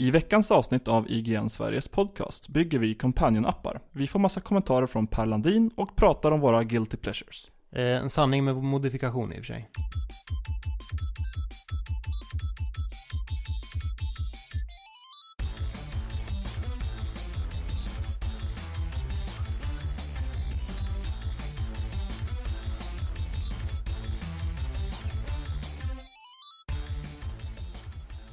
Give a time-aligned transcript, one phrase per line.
[0.00, 3.80] I veckans avsnitt av IGN Sveriges podcast bygger vi companion-appar.
[3.92, 7.50] Vi får massa kommentarer från Per Landin och pratar om våra guilty pleasures.
[7.72, 9.70] Eh, en sanning med modifikation i och för sig.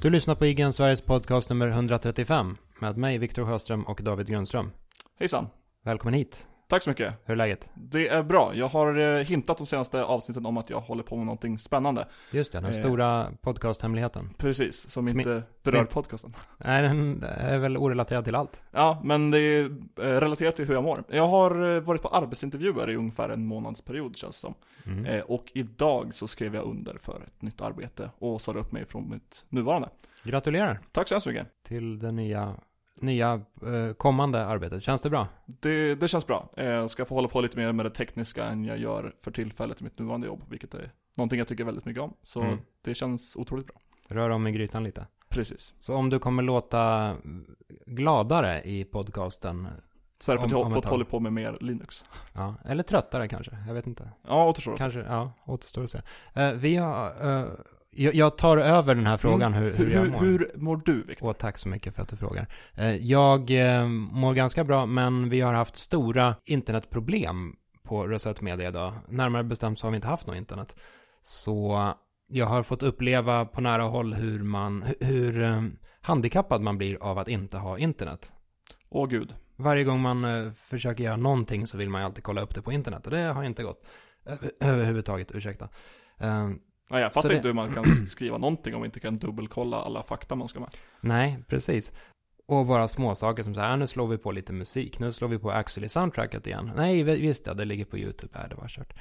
[0.02, 4.70] Du lyssnar på IGN Sveriges podcast nummer 135 med mig, Viktor Sjöström och David Grundström.
[5.18, 5.46] Hejsan!
[5.84, 6.48] Välkommen hit.
[6.70, 7.14] Tack så mycket.
[7.24, 7.70] Hur är läget?
[7.74, 8.54] Det är bra.
[8.54, 12.06] Jag har eh, hintat de senaste avsnitten om att jag håller på med någonting spännande.
[12.32, 12.76] Just det, den Eh.
[12.78, 14.30] stora podcasthemligheten.
[14.38, 16.34] Precis, som Som inte berör som- podcasten.
[16.58, 18.62] Nej, den är väl orelaterad till allt.
[18.70, 19.70] Ja, men det är eh,
[20.20, 21.04] relaterat till hur jag mår.
[21.08, 24.54] Jag har eh, varit på arbetsintervjuer i ungefär en månadsperiod känns det som.
[24.86, 25.04] Mm.
[25.04, 28.84] Eh, Och idag så skrev jag under för ett nytt arbete och sa upp mig
[28.86, 29.88] från mitt nuvarande.
[30.22, 31.46] Gratulerar Tack så hemskt mycket.
[31.62, 32.54] till det nya,
[33.00, 33.32] nya
[33.66, 34.82] eh, kommande arbetet.
[34.82, 35.26] Känns det bra?
[35.46, 36.48] Det, det känns bra.
[36.56, 39.30] Eh, Jag ska få hålla på lite mer med det tekniska än jag gör för
[39.30, 42.14] tillfället i mitt nuvarande jobb, vilket är någonting jag tycker väldigt mycket om.
[42.22, 42.58] Så Mm.
[42.84, 43.76] det känns otroligt bra.
[44.08, 45.06] Rör om i grytan lite.
[45.28, 45.74] Precis.
[45.78, 47.14] Så om du kommer låta
[47.86, 49.68] gladare i podcasten,
[50.20, 52.04] Så är det för att jag har fått hålla på med mer Linux.
[52.32, 54.10] ja, eller tröttare kanske, jag vet inte.
[54.26, 54.82] Ja, återstår att se.
[54.82, 56.00] Kanske, ja, återstår att se.
[56.34, 57.44] Eh, vi har, eh,
[57.90, 60.20] jag, jag tar över den här frågan hur, hur, hur, jag mår.
[60.20, 61.26] hur mår du Viktor?
[61.28, 62.46] Åh, tack så mycket för att du frågar.
[62.74, 68.68] Eh, Jag eh, mår ganska bra, men vi har haft stora internetproblem på Reset Media
[68.68, 68.92] idag.
[69.08, 70.76] Närmare bestämt så har vi inte haft något internet.
[71.22, 71.88] Så
[72.28, 75.62] jag har fått uppleva på nära håll hur man, hu- hur eh,
[76.00, 78.32] handikappad man blir av att inte ha internet.
[78.88, 79.34] Åh gud.
[79.56, 82.72] Varje gång man försöker göra någonting så vill man ju alltid kolla upp det på
[82.72, 83.84] internet och det har inte gått.
[84.26, 85.68] Över- Överhuvudtaget, ursäkta.
[86.90, 89.76] Nej, jag fattar det- inte hur man kan skriva någonting om man inte kan dubbelkolla
[89.82, 90.70] alla fakta man ska med.
[91.00, 91.92] Nej, precis.
[92.46, 95.12] Och bara små saker som så här, "Ah, nu slår vi på lite musik, nu
[95.12, 96.72] slår vi på Actually soundtracket igen.
[96.76, 98.92] Nej, vi- visst ja, det ligger på YouTube här, det var kört.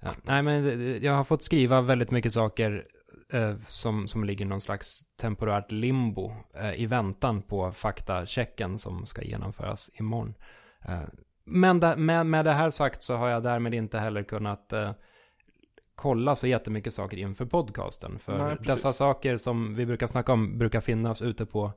[0.00, 0.64] Ja, nej, men
[1.02, 2.84] jag har fått skriva väldigt mycket saker
[3.32, 9.06] eh, som, som ligger i någon slags temporärt limbo eh, i väntan på faktachecken som
[9.06, 10.34] ska genomföras imorgon.
[10.88, 11.00] Eh,
[11.44, 14.90] men där, med, med det här sagt så har jag därmed inte heller kunnat eh,
[15.98, 18.18] kolla så jättemycket saker inför podcasten.
[18.18, 21.72] För Nej, dessa saker som vi brukar snacka om brukar finnas ute på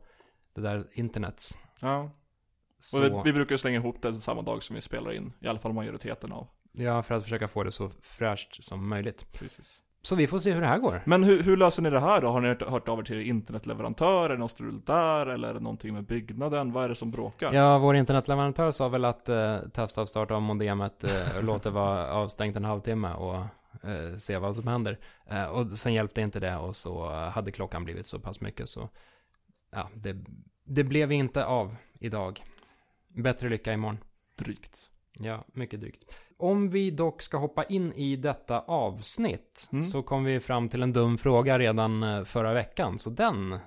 [0.56, 1.58] det där internet.
[1.80, 2.12] Ja.
[2.80, 5.34] Så, Och det, vi brukar slänga ihop det samma dag som vi spelar in.
[5.40, 6.48] I alla fall majoriteten av.
[6.72, 9.32] Ja, för att försöka få det så fräscht som möjligt.
[9.32, 9.82] Precis.
[10.04, 11.02] Så vi får se hur det här går.
[11.06, 12.28] Men hur, hur löser ni det här då?
[12.28, 14.26] Har ni hört, hört av er till internetleverantör?
[14.26, 15.28] Är det något strul där?
[15.28, 16.72] Eller är det någonting med byggnaden?
[16.72, 17.54] Vad är det som bråkar?
[17.54, 21.70] Ja, vår internetleverantör sa väl att eh, testa att starta om modemet, eh, och låta
[21.70, 23.46] det vara avstängt en halvtimme och
[23.84, 25.00] eh, se vad som händer.
[25.26, 28.90] Eh, och sen hjälpte inte det och så hade klockan blivit så pass mycket så
[29.72, 30.16] ja, det,
[30.64, 32.44] det blev inte av idag.
[33.08, 33.98] Bättre lycka imorgon.
[34.38, 34.92] Drygt.
[35.20, 36.18] Ja, mycket drygt.
[36.38, 39.84] Om vi dock ska hoppa in i detta avsnitt Mm.
[39.86, 43.00] så kom vi fram till en dum fråga redan eh, förra veckan.
[43.00, 43.60] Så den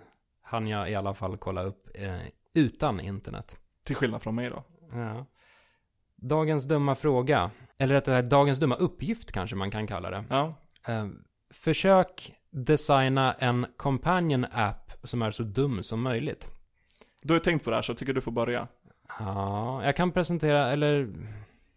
[0.43, 2.19] hann jag i alla fall kolla upp eh,
[2.55, 3.59] utan internet.
[3.85, 4.65] Till skillnad från mig då.
[4.93, 5.27] Ja.
[6.17, 10.25] Dagens dumma fråga, eller rättare sagt dagens dumma uppgift kanske man kan kalla det.
[10.31, 10.55] Ja.
[10.87, 11.07] Eh,
[11.55, 16.51] försök designa en companion app som är så dum som möjligt.
[17.23, 18.69] Du har ju tänkt på det här så jag tycker du får börja.
[19.19, 21.09] Ja, jag kan presentera, eller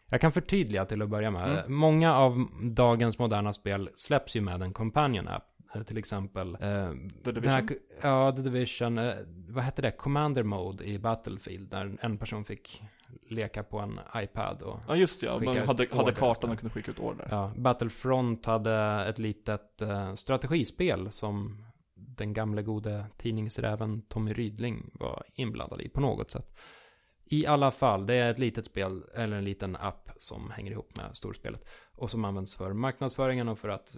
[0.09, 1.49] jag kan förtydliga till att börja med.
[1.51, 1.75] Mm.
[1.75, 5.43] Många av dagens moderna spel släpps ju med en companion app.
[5.75, 6.91] Eh, Till exempel eh,
[7.23, 7.51] The Division.
[7.51, 8.97] Här, ja, The Division.
[8.97, 9.13] Eh,
[9.49, 9.91] vad hette det?
[9.91, 11.69] Commander Mode i Battlefield.
[11.69, 12.83] Där en person fick
[13.29, 14.61] leka på en iPad.
[14.61, 17.27] Och, Ja just ja, man hade, hade kartan och kunde skicka ut order.
[17.31, 21.65] ja, Battlefront hade ett litet eh, strategispel som
[21.95, 26.53] den gamle gode tidningsräven Tommy Rydling var inblandad i på något sätt.
[27.29, 30.95] I alla fall, det är ett litet spel, eller en liten app som hänger ihop
[30.95, 31.61] med storspelet.
[31.97, 33.95] Och som används för marknadsföringen och för att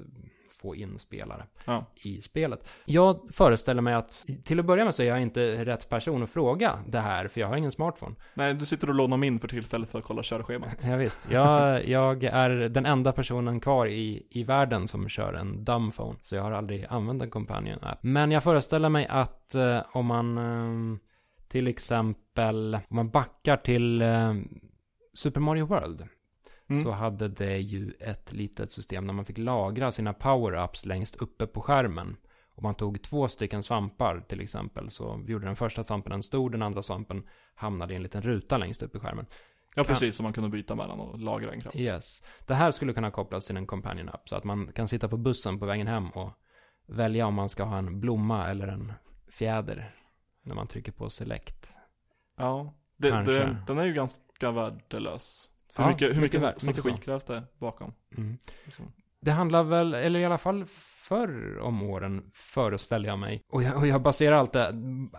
[0.61, 1.85] få in spelare Ja.
[1.95, 2.69] i spelet.
[2.85, 6.29] Jag föreställer mig att, till att börja med så är jag inte rätt person att
[6.29, 8.15] fråga det här, för jag har ingen smartphone.
[8.33, 10.83] Nej, du sitter och lånar min för tillfället för att kolla körschemat.
[10.85, 11.27] Ja, visst.
[11.31, 16.17] Jag, jag är den enda personen kvar i, i världen som kör en dumbphone.
[16.21, 17.99] Så jag har aldrig använt en companion app.
[18.01, 20.99] Men jag föreställer mig att eh, om man eh,
[21.47, 24.33] till exempel, om man backar till eh,
[25.13, 26.07] Super Mario World.
[26.69, 26.83] Mm.
[26.83, 31.47] Så hade det ju ett litet system där man fick lagra sina power-ups längst uppe
[31.47, 32.17] på skärmen.
[32.55, 36.49] Om man tog två stycken svampar till exempel så gjorde den första svampen en stor,
[36.49, 37.23] den andra svampen
[37.55, 39.25] hamnade i en liten ruta längst upp i skärmen.
[39.75, 41.75] Ja, Kan- precis, som man kunde byta mellan och lagra en kraft.
[41.75, 42.23] Yes.
[42.47, 45.17] Det här skulle kunna kopplas till en companion app så att man kan sitta på
[45.17, 46.31] bussen på vägen hem och
[46.85, 48.93] välja om man ska ha en blomma eller en
[49.27, 49.91] fjäder
[50.43, 51.69] När man trycker på select.
[52.37, 55.49] Ja, det, det, den är ju ganska värdelös.
[55.73, 57.93] För Ja, hur mycket, hur mycket mycket, strategi krävs det bakom?
[58.17, 58.37] Mm.
[58.65, 58.91] Liksom.
[59.21, 60.65] Det handlar väl, eller i alla fall
[61.09, 63.41] förr om åren, föreställer jag mig.
[63.51, 64.71] Och jag, och jag baserar allt det,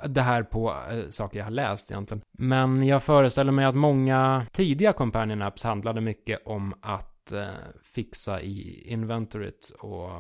[0.07, 2.23] det här på eh, saker jag har läst egentligen.
[2.33, 7.47] Men jag föreställer mig att många tidiga companion apps handlade mycket om att eh,
[7.83, 10.11] fixa i inventoryt och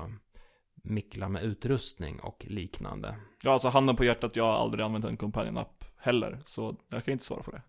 [0.83, 3.15] mickla med utrustning och liknande.
[3.43, 6.39] Ja, alltså handen på hjärtat, jag har aldrig använt en companion-app heller.
[6.47, 7.63] Så jag kan inte svara på det.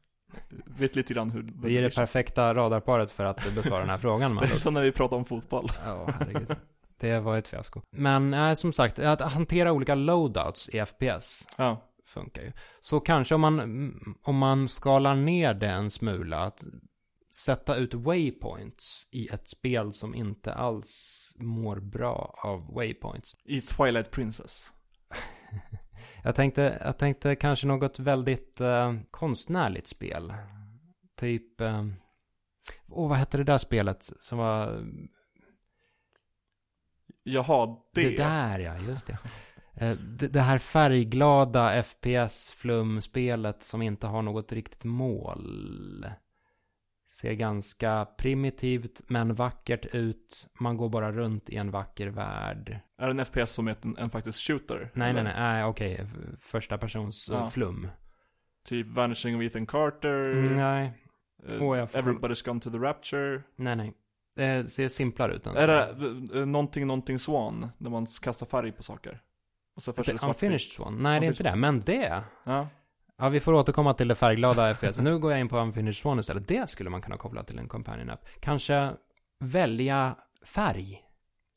[0.65, 4.35] Vet lite grann hur Det är det perfekta radarparet för att besvara den här frågan.
[4.41, 5.67] Det är som när vi pratar om fotboll.
[5.85, 6.55] Ja, herregud.
[6.99, 7.81] Det var ett fiasko.
[7.91, 11.81] Men eh, som sagt, att hantera olika loadouts i FPS Ja.
[12.05, 12.51] funkar ju.
[12.81, 13.93] Så kanske om man,
[14.23, 16.63] om man skalar ner det en smula, att
[17.35, 23.35] sätta ut waypoints i ett spel som inte alls mår bra av waypoints.
[23.43, 24.73] I Twilight Princess.
[26.23, 30.33] Jag tänkte, jag tänkte kanske något väldigt eh, konstnärligt spel.
[31.19, 31.85] Typ, eh,
[32.89, 34.83] åh vad hette det där spelet som var
[37.23, 38.09] Jaha, det.
[38.09, 39.17] Det där ja, just det.
[39.73, 46.05] Eh, Det, det här färgglada FPS-flumspelet som inte har något riktigt mål.
[47.21, 50.47] Ser ganska primitivt men vackert ut.
[50.59, 52.79] Man går bara runt i en vacker värld.
[53.01, 54.91] Är det en FPS som är en, en faktisk shooter?
[54.93, 55.23] Nej, Eller?
[55.23, 55.99] nej, nej, okej.
[56.01, 57.47] F- Första persons eh, Ja.
[57.47, 57.87] flum.
[58.67, 60.31] Typ Vanishing of Ethan Carter.
[60.31, 60.93] Mm, nej,
[61.47, 63.41] eh, jag får- Everybody's Gone to the Rapture.
[63.55, 63.93] nej, nej.
[64.35, 67.69] Det ser simplare ut än Är det eh, någonting, någonting Swan?
[67.77, 69.21] Där man kastar färg på saker?
[69.75, 70.27] Och så först det Det-.
[70.27, 70.97] Unfinished Swan?
[71.03, 71.55] Nej, det är inte det.
[71.55, 72.23] Men det.
[72.43, 72.67] Ja.
[73.21, 74.99] Ja, vi får återkomma till det färgglada FPS.
[74.99, 76.47] Nu går jag in på Unfinished Swan istället.
[76.47, 78.25] Det skulle man kunna koppla till en companion app.
[78.39, 78.93] Kanske
[79.39, 80.15] välja
[80.45, 81.01] färg.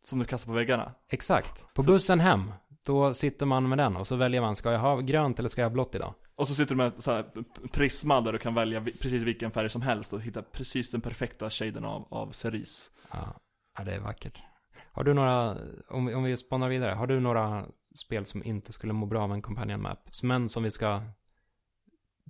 [0.02, 0.94] Som du kastar på väggarna?
[1.08, 1.74] Exakt.
[1.74, 2.52] På Så- bussen hem,
[2.86, 5.60] då sitter man med den och så väljer man, ska jag ha grönt eller ska
[5.60, 6.14] jag ha blått idag?
[6.36, 7.24] Och så sitter du med så här
[7.72, 11.50] prisma där du kan välja precis vilken färg som helst och hitta precis den perfekta
[11.50, 12.90] shaden av, av cerise.
[13.12, 13.34] Ja,
[13.78, 14.42] ja det är vackert.
[14.92, 15.56] Har du några,
[15.88, 17.64] om vi, om vi spånar vidare, har du några
[17.94, 19.98] spel som inte skulle må bra av en companion map?
[20.22, 21.02] Men som vi ska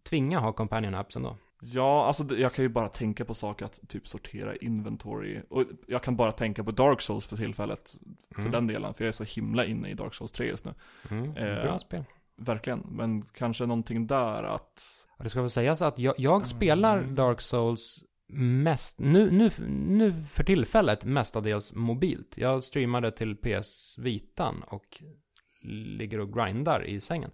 [0.09, 1.37] tvinga ha companion apps ändå?
[1.61, 5.41] Ja, alltså jag kan ju bara tänka på saker att typ sortera inventory.
[5.51, 7.97] Och jag kan bara tänka på Dark Souls för tillfället.
[8.35, 8.53] För Mm.
[8.53, 10.75] den delen, för jag är så himla inne i Dark Souls 3 just nu.
[11.11, 12.05] Mm, Eh, bra spel.
[12.37, 14.83] Verkligen, men kanske någonting där att...
[15.19, 17.15] Det ska väl sägas att jag, jag spelar Mm.
[17.15, 18.05] Dark Souls
[18.37, 22.35] mest, nu, nu, nu för tillfället mestadels mobilt.
[22.39, 25.03] Jag streamade till PS Vitan och
[25.99, 27.31] ligger och grindar i sängen.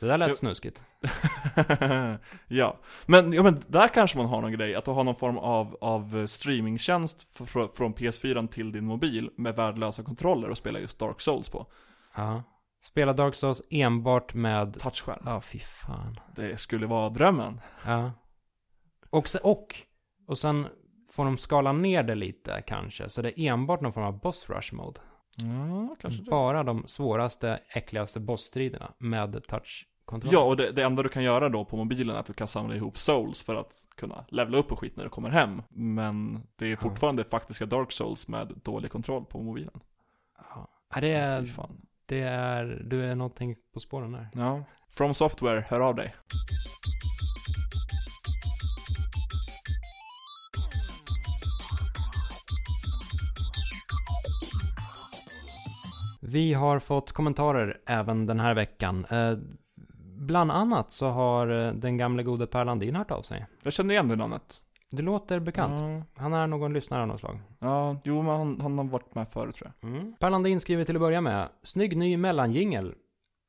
[0.00, 0.82] Det där lät snuskigt.
[2.48, 2.78] ja.
[3.06, 5.76] Men, ja, men där kanske man har någon grej, att du har någon form av,
[5.80, 11.20] av streamingtjänst fr- från PS4 till din mobil med värdelösa kontroller och spela just Dark
[11.20, 11.66] Souls på.
[12.16, 12.42] Ja.
[12.80, 14.80] Spela Dark Souls enbart med...
[14.80, 15.22] Touchskärm.
[15.24, 16.20] Ja, fy fan.
[16.36, 17.60] Det skulle vara drömmen.
[17.86, 18.12] Ja.
[19.10, 19.76] Och, se- och,
[20.26, 20.66] och sen
[21.12, 23.08] får de skala ner det lite kanske.
[23.08, 25.00] Så det är enbart någon form av boss rush mode.
[25.36, 26.30] Ja, kanske det.
[26.30, 29.42] Bara de svåraste, äckligaste bossstriderna med
[30.08, 30.32] touchkontroll.
[30.32, 32.48] Ja, och det, det enda du kan göra då på mobilen är att du kan
[32.48, 35.62] samla ihop souls för att kunna levela upp och skit när du kommer hem.
[35.68, 39.80] Men det är fortfarande faktiska Dark Souls med dålig kontroll på mobilen.
[40.38, 40.68] Ja.
[40.94, 41.48] Ja, det är,
[42.06, 44.28] det är, du är någonting på spåren där.
[44.32, 44.64] Ja.
[44.90, 46.14] From Software, hör av dig.
[56.20, 59.06] Vi har fått kommentarer även den här veckan.
[60.18, 63.46] Bland annat så har eh, den gamle gode Per Landin hört av sig.
[63.62, 64.62] Jag känner igen det namnet.
[64.90, 65.80] Det låter bekant.
[65.80, 67.40] Ja, Han är någon lyssnare av något slag.
[67.58, 69.90] ja jo men han, han har varit med förut tror jag.
[69.90, 70.14] Mm.
[70.20, 71.48] Per Landin skriver till att börja med.
[71.62, 72.94] Snygg ny mellanjingel.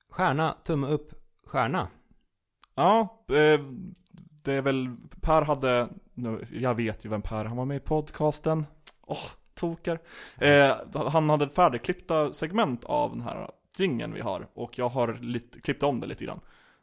[0.09, 1.11] Stjärna, tumme upp,
[1.45, 1.88] stjärna.
[2.75, 3.61] Ja, eh,
[4.43, 7.79] det är väl, Per hade, nu, jag vet ju vem Per, han var med i
[7.79, 8.65] podcasten.
[9.01, 9.99] Åh, tokar.
[10.38, 10.71] Eh,
[11.07, 14.47] han hade färdigklippta segment av den här jingeln vi har.
[14.53, 16.39] Och jag har lite, klippt om det lite grann.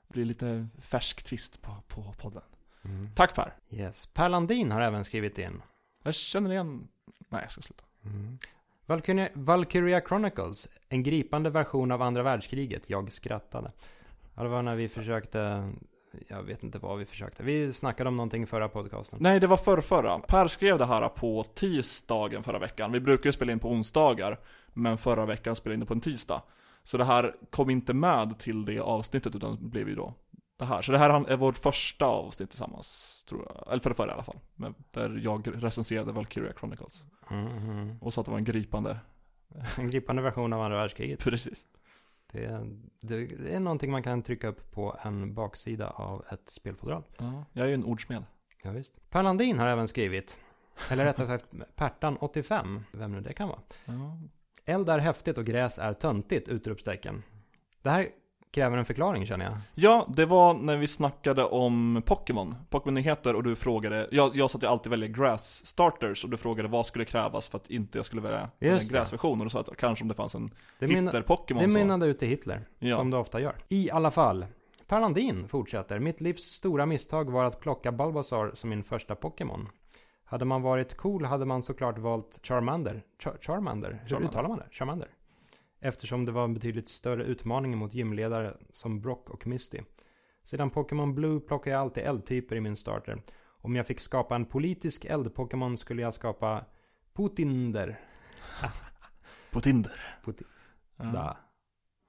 [0.08, 2.42] Det blir lite färsk twist på, på podden.
[2.84, 3.10] Mm.
[3.14, 3.54] Tack Per.
[3.70, 4.06] Yes.
[4.06, 5.62] Per Landin har även skrivit in.
[6.02, 6.88] Jag känner igen,
[7.28, 7.84] nej jag ska sluta.
[8.04, 8.38] Mm.
[8.86, 10.68] Valkyria, Valkyria Chronicles.
[10.88, 12.90] En gripande version av andra världskriget.
[12.90, 13.72] Jag skrattade.
[14.34, 15.72] Ja, det var när vi försökte...
[16.28, 17.42] Jag vet inte vad vi försökte.
[17.42, 19.18] Vi snackade om någonting i förra podcasten.
[19.22, 20.18] Nej, det var förra, förra.
[20.18, 22.92] Per skrev det här på tisdagen förra veckan.
[22.92, 24.40] Vi brukar ju spela in på onsdagar,
[24.72, 26.42] men förra veckan spelade in det på en tisdag.
[26.86, 30.14] Så det här kom inte med till det avsnittet, utan blev ju då
[30.56, 30.82] det här.
[30.82, 33.72] Så det här är vårt första avsnitt tillsammans, tror jag.
[33.72, 34.38] Eller för det förra i alla fall.
[34.54, 37.04] Men där jag recenserade Valkyria Chronicles.
[37.30, 37.98] Mm, mm.
[38.00, 38.98] Och sa att det var en gripande,
[39.78, 41.24] En gripande version av andra världskriget.
[41.24, 41.64] precis.
[42.32, 47.02] Det är, det är någonting man kan trycka upp på en baksida av ett spelfodral.
[47.18, 48.24] Ja, jag är ju en ordsmed.
[48.62, 49.10] Ja, visst.
[49.10, 50.40] Per Landin har även skrivit,
[50.90, 53.60] eller rättare sagt Pertan85, vem nu det kan vara.
[53.84, 54.18] Ja.
[54.66, 56.48] Eld är häftigt och gräs är töntigt!
[56.48, 57.22] Utropstecken.
[57.82, 58.08] Det här
[58.50, 59.54] kräver en förklaring känner jag.
[59.74, 64.56] Ja, det var när vi snackade om Pokémon, Pokémon-nyheter och du frågade, jag, jag sa
[64.56, 67.98] att jag alltid väljer grass starters och du frågade vad skulle krävas för att inte
[67.98, 68.94] jag skulle välja Just det.
[68.98, 72.26] gräsversion och du sa att kanske om det fanns en Hitler-Pokémon det mynnade ut i
[72.26, 72.96] Hitler, Ja.
[72.96, 73.54] som det ofta gör.
[73.68, 74.46] I alla fall.
[74.86, 75.98] Per Landin fortsätter.
[75.98, 79.68] Mitt livs stora misstag var att plocka Bulbasaur som min första Pokémon.
[80.28, 83.02] Hade man varit cool hade man såklart valt Charmander.
[83.18, 83.90] Char- Charmander?
[84.02, 84.28] Hur Charmander.
[84.28, 84.66] uttalar man det?
[84.70, 85.08] Charmander.
[85.80, 89.80] Eftersom det var en betydligt större utmaning mot gymledare som Brock och Misty.
[90.44, 93.22] Sedan Pokémon Blue plockar jag alltid eldtyper i min starter.
[93.48, 96.64] Om jag fick skapa en politisk eld-Pokémon skulle jag skapa
[97.14, 98.00] Putinder.
[99.52, 99.92] På Tinder.
[100.24, 100.46] Putin.
[100.96, 101.04] Ja.
[101.04, 101.36] Da.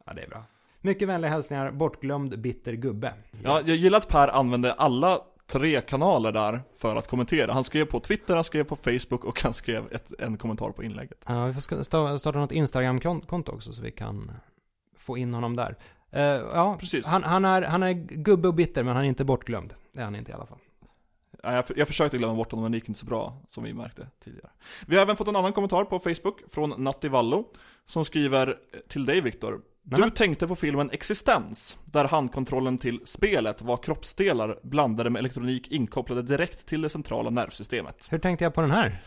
[0.06, 0.44] Ja, det är bra.
[0.82, 3.14] Mycket vänliga hälsningar, bortglömd bitter gubbe.
[3.44, 7.54] Ja, jag gillar att Per använde alla tre kanaler där för att kommentera.
[7.54, 10.84] Han skrev på Twitter, han skrev på Facebook och han skrev ett, en kommentar på
[10.84, 11.24] inlägget.
[11.28, 14.32] Ja, vi får starta något Instagram-konto också så vi kan
[14.98, 15.78] få in honom där.
[16.12, 17.06] Eh, ja, Precis.
[17.06, 19.74] han, han, är, han är gubbe och bitter men han är inte bortglömd.
[19.92, 20.58] Det är han inte i alla fall.
[21.44, 23.74] Ja, Jag, jag försökte glömma bort honom men det gick inte så bra som vi
[23.74, 24.50] märkte tidigare.
[24.88, 27.46] Vi har även fått en annan kommentar på Facebook från Natti Vallo
[27.86, 29.62] som skriver till dig Viktor.
[29.90, 30.12] Du Nämen.
[30.12, 36.66] tänkte på filmen Existens, där handkontrollen till spelet var kroppsdelar blandade med elektronik inkopplade direkt
[36.66, 38.08] till det centrala nervsystemet.
[38.10, 39.02] Hur tänkte jag på den här?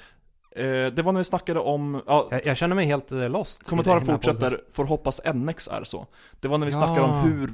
[0.56, 3.64] Eh, det var när vi snackade om, ja, Jag, jag känner mig helt eh, lost.
[3.64, 4.14] kommentaren podden.
[4.14, 6.06] fortsätter, får hoppas NX är så.
[6.40, 6.78] Det var när vi Ja.
[6.78, 7.50] snackade om hur,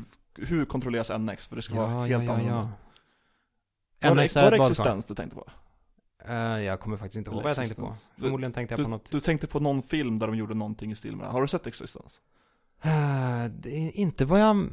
[0.46, 2.68] hur kontrolleras NX, för det ska vara Ja, helt ja, annorlunda.
[4.00, 4.08] ja.
[4.14, 5.46] Var, NX är var det existens du tänkte på?
[6.28, 7.86] Eh, jag kommer faktiskt inte ihåg vad jag tänkte på.
[7.88, 8.20] Existence.
[8.20, 9.10] Förmodligen tänkte jag på Du, något.
[9.10, 11.30] du tänkte på någon film där de gjorde någonting i stil med det.
[11.30, 12.20] Har du sett Existence?
[12.82, 14.68] Eh, det är inte vad jag...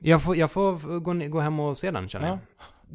[0.00, 2.38] Jag får, jag får gå, gå hem och se den känner jag.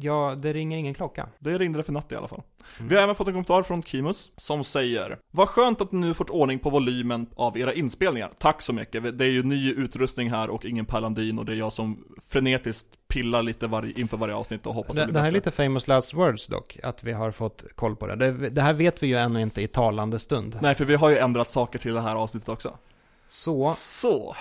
[0.00, 1.28] Ja, det ringer ingen klocka.
[1.38, 2.42] Det ringde det för natt i alla fall.
[2.78, 2.88] Mm.
[2.88, 6.14] Vi har även fått en kommentar från Kimus som säger Vad skönt att ni nu
[6.14, 8.30] fått ordning på volymen av era inspelningar.
[8.38, 9.18] Tack så mycket.
[9.18, 12.88] Det är ju ny utrustning här och ingen Palandin och det är jag som frenetiskt
[13.08, 15.50] pillar lite varje, inför varje avsnitt och hoppas Det, blir det här är bättre.
[15.50, 18.16] lite famous last words dock, att vi har fått koll på det.
[18.16, 18.50] det.
[18.50, 20.58] Det här vet vi ju ännu inte i talande stund.
[20.60, 22.78] Nej, för vi har ju ändrat saker till det här avsnittet också.
[23.26, 24.36] Så, Så,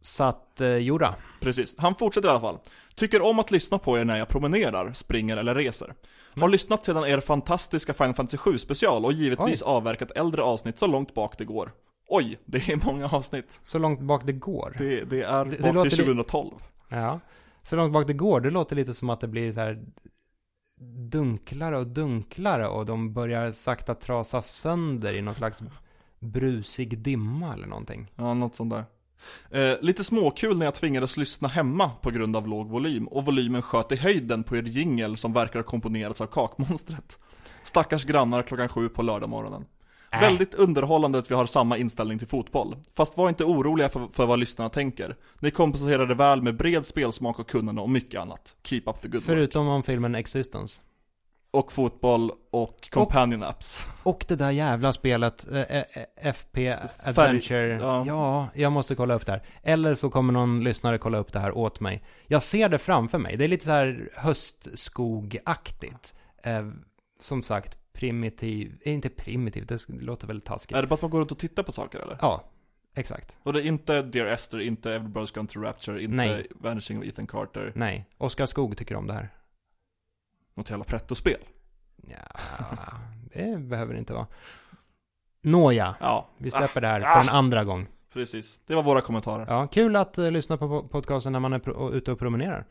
[0.00, 1.14] satt eh, Jora.
[1.40, 1.74] precis.
[1.78, 2.58] Han fortsätter i alla fall.
[2.94, 5.86] Tycker om att lyssna på er när jag promenerar, springer eller reser.
[6.34, 6.50] Har Mm.
[6.50, 11.14] lyssnat sedan er fantastiska Final Fantasy 7 special och givetvis avverkat äldre avsnitt så långt
[11.14, 11.72] bak det går.
[12.08, 13.60] Oj, det är många avsnitt.
[13.64, 14.74] Så långt bak det går.
[14.78, 16.50] Det, det är Det- bak till li- 2012.
[16.88, 17.20] Ja.
[17.62, 19.82] Så långt bak det går, det låter lite som att det blir så här
[21.10, 25.58] dunklare och dunklare och de börjar sakta trasa sönder i någon slags
[26.22, 28.12] brusig dimma eller någonting.
[28.16, 28.84] Ja, något sånt där.
[29.50, 33.62] Eh, lite småkul när jag tvingades lyssna hemma på grund av låg volym och volymen
[33.62, 37.18] sköt i höjden på er jingel som verkar ha komponerats av kakmonstret.
[37.62, 39.64] Stackars grannar klockan sju på lördagmorgonen.
[40.12, 40.20] Äh.
[40.20, 42.76] Väldigt underhållande att vi har samma inställning till fotboll.
[42.94, 45.16] Fast var inte oroliga för, för vad lyssnarna tänker.
[45.40, 48.56] Ni kompenserade väl med bred spelsmak och kunnande och mycket annat.
[48.62, 49.24] Keep up the good work.
[49.24, 50.80] Förutom om filmen Existence.
[51.52, 53.86] Och fotboll och companion apps.
[54.02, 55.84] Och det där jävla spelet, eh, eh,
[56.16, 57.66] FP Adventure.
[57.66, 58.04] ja.
[58.06, 58.48] ja.
[58.54, 59.42] jag måste kolla upp det här.
[59.62, 62.04] Eller så kommer någon lyssnare kolla upp det här åt mig.
[62.26, 63.36] Jag ser det framför mig.
[63.36, 66.14] Det är lite så här höstskogaktigt.
[66.42, 66.68] Eh,
[67.20, 70.76] som sagt, primitiv, eh, inte primitiv, det låter väl taskigt.
[70.76, 72.18] Är det bara att man går runt och tittar på saker eller?
[72.20, 72.44] Ja,
[72.94, 73.36] exakt.
[73.42, 76.46] Och det är inte Dear Esther, inte Everybody's Gone to Rapture, inte Nej.
[76.50, 77.72] Vanishing of Ethan Carter.
[77.74, 79.28] Nej, Oskar Skog tycker om det här.
[80.54, 81.40] Något jävla pretto-spel.
[81.96, 82.16] Ja,
[83.34, 84.26] det behöver det inte vara.
[85.42, 87.04] Nåja, Ja, vi släpper det här Ah.
[87.14, 87.86] för en andra gång.
[88.12, 88.60] precis.
[88.66, 89.46] Det var våra kommentarer.
[89.48, 92.66] Ja, kul att eh, lyssna på po- podcasten när man är pro- ute och promenerar.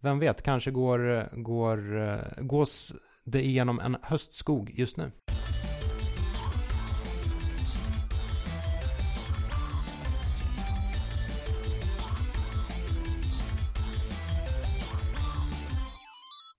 [0.00, 5.12] Vem vet, kanske går, eh, går, eh, gås det igenom en höstskog just nu.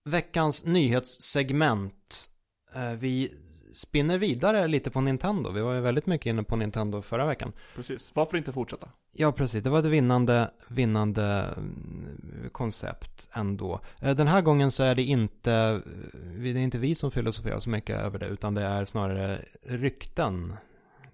[0.09, 2.29] Veckans nyhetssegment.
[2.75, 3.33] Eh, Vi
[3.73, 5.51] spinner vidare lite på Nintendo.
[5.51, 7.51] Vi var ju väldigt mycket inne på Nintendo förra veckan.
[7.75, 8.11] Precis.
[8.13, 8.89] Varför inte fortsätta?
[9.11, 9.63] Ja, precis.
[9.63, 13.79] Det var ett vinnande, vinnande mm, koncept ändå.
[14.01, 15.81] Eh, Den här gången så är det inte,
[16.37, 20.55] det är inte vi som filosoferar så mycket över det, utan det är snarare rykten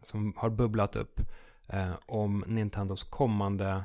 [0.04, 1.20] som har bubblat upp
[1.68, 3.84] eh, om Nintendos kommande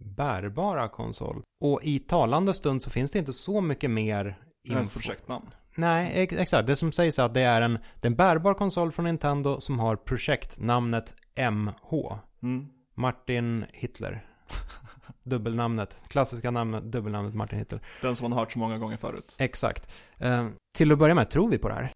[0.00, 1.42] bärbara konsol.
[1.60, 4.38] Och i talande stund så finns det inte så mycket mer
[4.68, 4.90] Info.
[5.00, 5.46] projektnamn.
[5.74, 6.66] Nej, ex- exakt.
[6.66, 9.60] Det som sägs är att det är en, det är en bärbar konsol från Nintendo
[9.60, 11.14] som har projektnamnet
[11.50, 12.18] MH.
[12.42, 12.66] Mm.
[12.94, 14.26] Martin Hitler.
[15.22, 17.80] Dubbelnamnet, klassiska namnet, dubbelnamnet Martin Hittel.
[18.02, 19.34] Den som man har hört så många gånger förut.
[19.38, 19.92] Exakt.
[20.18, 21.92] Eh, till att börja med, tror vi på det här?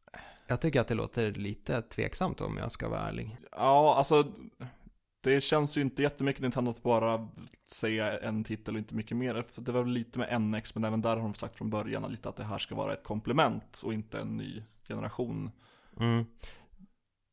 [0.47, 3.37] Jag tycker att det låter lite tveksamt om jag ska vara ärlig.
[3.53, 4.25] Ja, alltså
[5.25, 7.29] det känns ju inte jättemycket Nintendo att bara
[7.73, 9.43] säga en titel och inte mycket mer.
[9.43, 12.11] För det var väl lite med NX, men även där har de sagt från början
[12.11, 15.51] lite att det här ska vara ett komplement och inte en ny generation.
[16.01, 16.25] Mm.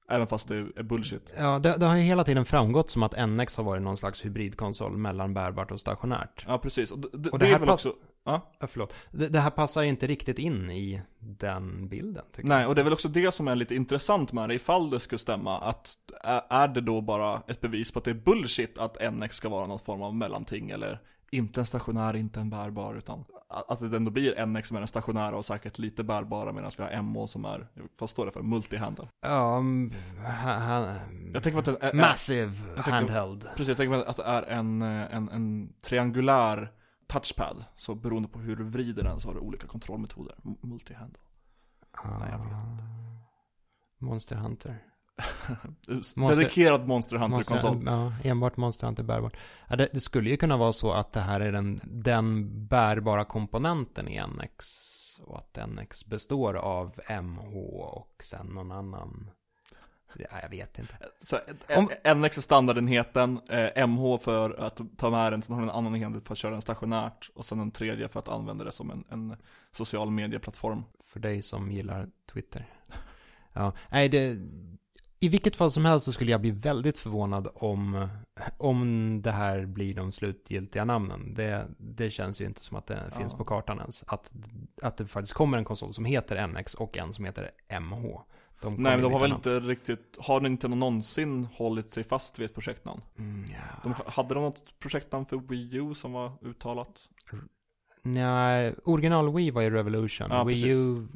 [0.09, 1.33] Även fast det är bullshit.
[1.37, 4.25] Ja, det, det har ju hela tiden framgått som att NX har varit någon slags
[4.25, 6.45] hybridkonsol mellan bärbart och stationärt.
[6.47, 6.91] Ja, precis.
[6.91, 7.95] Och det, Och det det här är väl också...
[8.25, 8.51] Ja.
[8.67, 8.93] Förlåt.
[9.11, 12.69] Det, det här passar inte riktigt in i den bilden, tycker Nej, jag.
[12.69, 15.19] och det är väl också det som är lite intressant med det, ifall det skulle
[15.19, 15.95] stämma, att
[16.49, 19.67] är det då bara ett bevis på att det är bullshit att NX ska vara
[19.67, 21.01] någon form av mellanting, eller
[21.31, 23.25] inte en stationär, inte en bärbar, utan
[23.67, 26.83] att det ändå blir NX som är den stationära och säkert lite bärbara, medan vi
[26.83, 27.67] har MO som är,
[27.99, 29.07] vad står det för, multihandel?
[29.21, 29.63] Ja,
[30.43, 30.95] ha,
[31.33, 33.41] Jag tänker att det är, Massive jag tänkte- handheld.
[33.55, 36.71] precis, jag tänker att det är en, eh, en, en triangulär
[37.11, 41.21] touchpad, så beroende på hur du vrider den så har du olika kontrollmetoder, M- multihandel.
[42.05, 42.77] Nej, jag vet Ah.
[43.99, 44.83] Monster Hunter.
[46.29, 47.73] Dedikerad Monster Hunter-konsol.
[47.75, 49.37] Monster, ja, enbart Monster Hunter bärbart.
[49.67, 53.25] Ja, det, det skulle ju kunna vara så att det här är den, den bärbara
[53.25, 54.65] komponenten i NX.
[55.23, 59.29] Och att NX består av MH och sen någon annan.
[60.15, 60.95] Ja, jag vet inte.
[61.23, 61.37] Så,
[61.77, 62.21] Om- Om...
[62.21, 65.95] NX är standardenheten, eh, MH för att ta med den, sen har du en annan
[65.95, 68.91] enhet för att köra den stationärt och sen en tredje för att använda det som
[68.91, 69.35] en, en
[69.71, 70.83] social medieplattform.
[71.03, 72.65] För dig som gillar Twitter.
[73.53, 74.37] Ja, nej det...
[75.23, 78.09] I vilket fall som helst så skulle jag bli väldigt förvånad om,
[78.57, 81.33] om det här blir de slutgiltiga namnen.
[81.33, 83.17] Det, det känns ju inte som att det Ja.
[83.17, 84.03] finns på kartan ens.
[84.07, 84.33] Att,
[84.81, 88.19] att det faktiskt kommer en konsol som heter NX och en som heter MH.
[88.61, 92.45] De Nej men de har väl inte riktigt, har Nintendo någonsin hållit sig fast vid
[92.45, 93.01] ett projektnamn?
[93.17, 93.55] Mm, ja.
[93.83, 96.99] De, hade de något projektnamn för Wii U som var uttalat?
[98.03, 100.27] Nej, original Wii var ju Revolution.
[100.31, 100.75] Ja, Wii precis.
[100.77, 101.07] U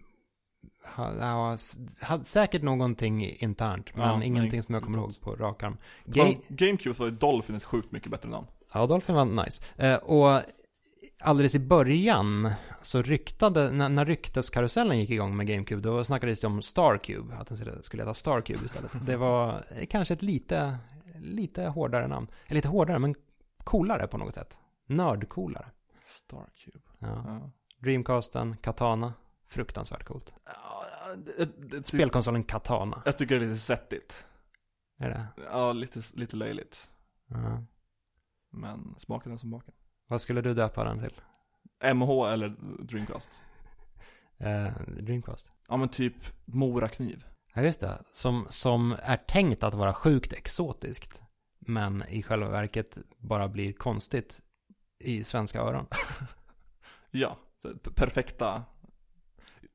[0.96, 5.22] ha- ja, s- hade säkert någonting internt, men Ja, men ingenting som jag kommer ihåg
[5.22, 5.78] på rak arm.
[6.06, 8.48] Ga- Ga- Gamecube var ju Dolphin ett sjukt mycket bättre namn.
[8.74, 9.64] Ja, Dolphin var nice.
[9.78, 10.42] Eh, och
[11.20, 12.52] alldeles i början
[12.86, 17.48] så ryktade, när, när rykteskarusellen gick igång med GameCube, då snackades det om Starcube, att
[17.48, 18.92] den skulle- heta Starcube istället.
[19.06, 20.78] Det var kanske ett lite,
[21.20, 22.28] lite hårdare namn.
[22.48, 23.16] Eller lite hårdare, men
[23.64, 24.58] coolare på något sätt.
[24.86, 25.68] Nördcoolare.
[26.04, 26.80] Starcube.
[27.00, 27.08] Ja.
[27.26, 27.52] Ja.
[27.80, 29.14] Dreamcasten, Katana,
[29.48, 30.34] fruktansvärt coolt.
[30.46, 30.84] Ja,
[31.38, 34.26] det, det, Spelkonsolen Katana, Jag tycker det är lite svettigt.
[35.00, 35.28] är det?
[35.52, 36.92] Ja, lite, lite löjligt.
[37.28, 37.64] Ja.
[38.52, 39.74] Men smaken är som baken.
[40.08, 41.14] Vad skulle du döpa den till?
[41.94, 43.42] MH eller Dreamcast?
[44.38, 45.52] Eh, Dreamcast.
[45.68, 47.26] Ja men typ Morakniv.
[47.54, 48.02] Ja, just det.
[48.12, 51.22] Som, som är tänkt att vara sjukt exotiskt.
[51.60, 54.42] Men i själva verket bara blir konstigt
[55.00, 55.86] i svenska öron.
[57.12, 57.38] Ja,
[57.96, 58.64] perfekta.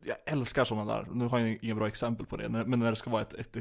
[0.04, 1.06] Jag älskar sådana där.
[1.12, 2.48] Nu har jag inga bra exempel på det.
[2.48, 3.56] Men när det ska vara ett, ett,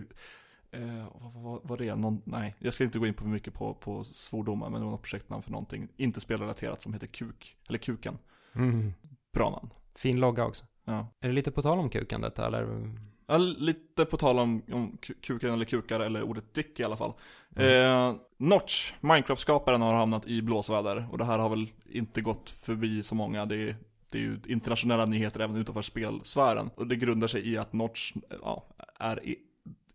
[0.71, 2.55] eh, vad, vad, vad det är, någon, nej.
[2.59, 5.01] Jag ska inte gå in på för mycket på, på svordomar, men det var något
[5.01, 7.57] projektnamn för någonting, inte spelrelaterat, som heter Kuk.
[7.69, 8.17] Eller Kuken.
[8.55, 8.93] Mm.
[9.33, 9.69] Bra namn.
[9.95, 10.65] Fin logga också.
[10.85, 11.13] Ja.
[11.21, 12.91] Är det lite på tal om kukan detta, eller?
[13.27, 16.97] Ja, lite på tal om, om ku- kuken eller kukar, eller ordet dick i alla
[16.97, 17.13] fall.
[17.55, 21.07] Eh, Notch, Minecraft-skaparen, har hamnat i blåsväder.
[21.11, 23.45] Och det här har väl inte gått förbi så många.
[23.45, 23.75] Det är,
[24.11, 26.69] det är ju internationella nyheter även utanför spelsfären.
[26.75, 28.67] Och det grundar sig i att Notch ja,
[28.99, 29.35] är e-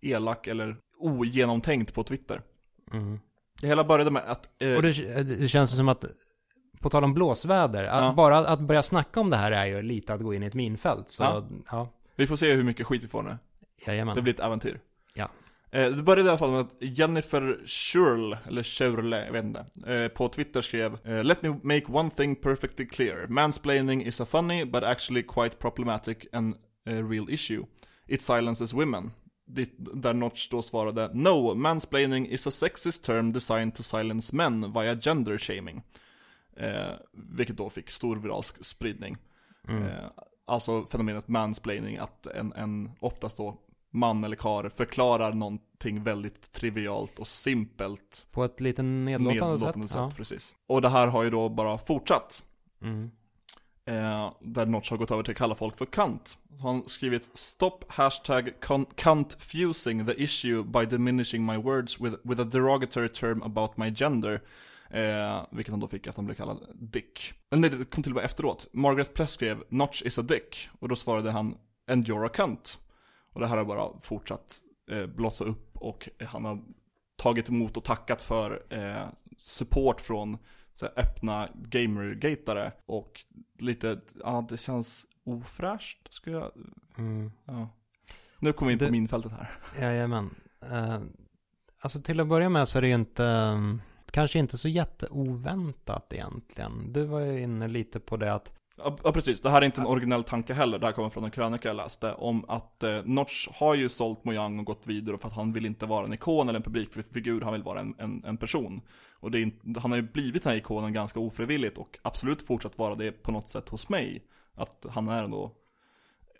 [0.01, 2.43] elak eller ogenomtänkt på Twitter.
[2.93, 3.21] Mm.
[3.61, 4.63] Det hela började med att...
[4.63, 6.05] Eh, Och det, det känns som att,
[6.81, 8.13] på tal om blåsväder, att Ja.
[8.17, 10.55] bara att börja snacka om det här är ju lite att gå in i ett
[10.55, 11.11] minfält.
[11.11, 11.89] Så, ja, Ja.
[12.17, 13.39] Vi får se hur mycket skit vi får nu.
[13.87, 14.17] jajamän.
[14.17, 14.81] Det blir ett äventyr.
[15.15, 15.29] Ja.
[15.71, 19.65] Eh, Det började i alla fall med att Jennifer Schurl, eller Schurle, jag vet inte,
[19.87, 23.27] eh, på Twitter skrev eh, Let me make one thing perfectly clear.
[23.27, 26.55] Mansplaining is a funny but actually quite problematic and
[26.87, 27.65] a real issue.
[28.07, 29.11] It silences women.
[29.47, 34.73] Dit- Där Notch då svarade No, mansplaining is a sexist term designed to silence men
[34.73, 35.83] via gender shaming.
[36.57, 39.17] Eh, vilket då fick stor viral spridning.
[39.69, 39.83] Mm.
[39.83, 40.05] Eh,
[40.45, 47.19] alltså fenomenet mansplaining, att en, en oftast då man eller karl förklarar någonting väldigt trivialt
[47.19, 48.29] och simpelt.
[48.31, 49.97] På ett lite nedlåtande, nedlåtande sätt.
[49.97, 50.13] Ja.
[50.17, 50.55] precis.
[50.67, 52.43] Och det här har ju då bara fortsatt.
[52.83, 53.11] Mm.
[53.87, 56.39] Eh, där Notch har gått över till att kalla folk för kant.
[56.63, 58.51] Han har skrivit Stop hashtag
[58.97, 64.41] cuntfusing the issue by diminishing my words with, with a derogatory term about my gender.
[64.95, 67.33] Eh, vilket han då fick att han blev kallad Dick.
[67.51, 68.67] Men nej, det kom till med efteråt.
[68.73, 70.69] Margaret Pless skrev Notch is a dick.
[70.81, 71.57] Och då svarade han
[71.91, 72.79] And you're a cunt.
[73.33, 76.63] Och det här har bara fortsatt eh, blossa upp och han har
[77.17, 79.07] tagit emot och tackat för eh,
[79.39, 80.39] support från
[80.73, 83.21] så här, öppna gamergatare och
[83.59, 86.51] lite, ja det känns ofräscht, skulle jag,
[86.99, 87.33] Mm.
[87.45, 87.69] ja.
[88.39, 89.51] Nu kommer vi in på Det- minfältet här.
[89.81, 90.35] Jajamän.
[90.73, 90.99] Uh,
[91.81, 93.81] alltså till att börja med så är det ju inte, um,
[94.15, 96.93] kanske inte så jätteoväntat egentligen.
[96.93, 99.87] Du var ju inne lite på det att, Ja, precis, det här är inte en
[99.87, 103.49] originell tanke heller, det här kommer från en krönika jag läste om att eh, Notch
[103.53, 106.49] har ju sålt Mojang och gått vidare för att han vill inte vara en ikon
[106.49, 108.81] eller en publikfigur, han vill vara en, en, en person.
[109.21, 112.79] Och det är, han har ju blivit den här ikonen ganska ofrivilligt och absolut fortsatt
[112.79, 114.23] vara det på något sätt hos mig.
[114.55, 115.53] Att han är ändå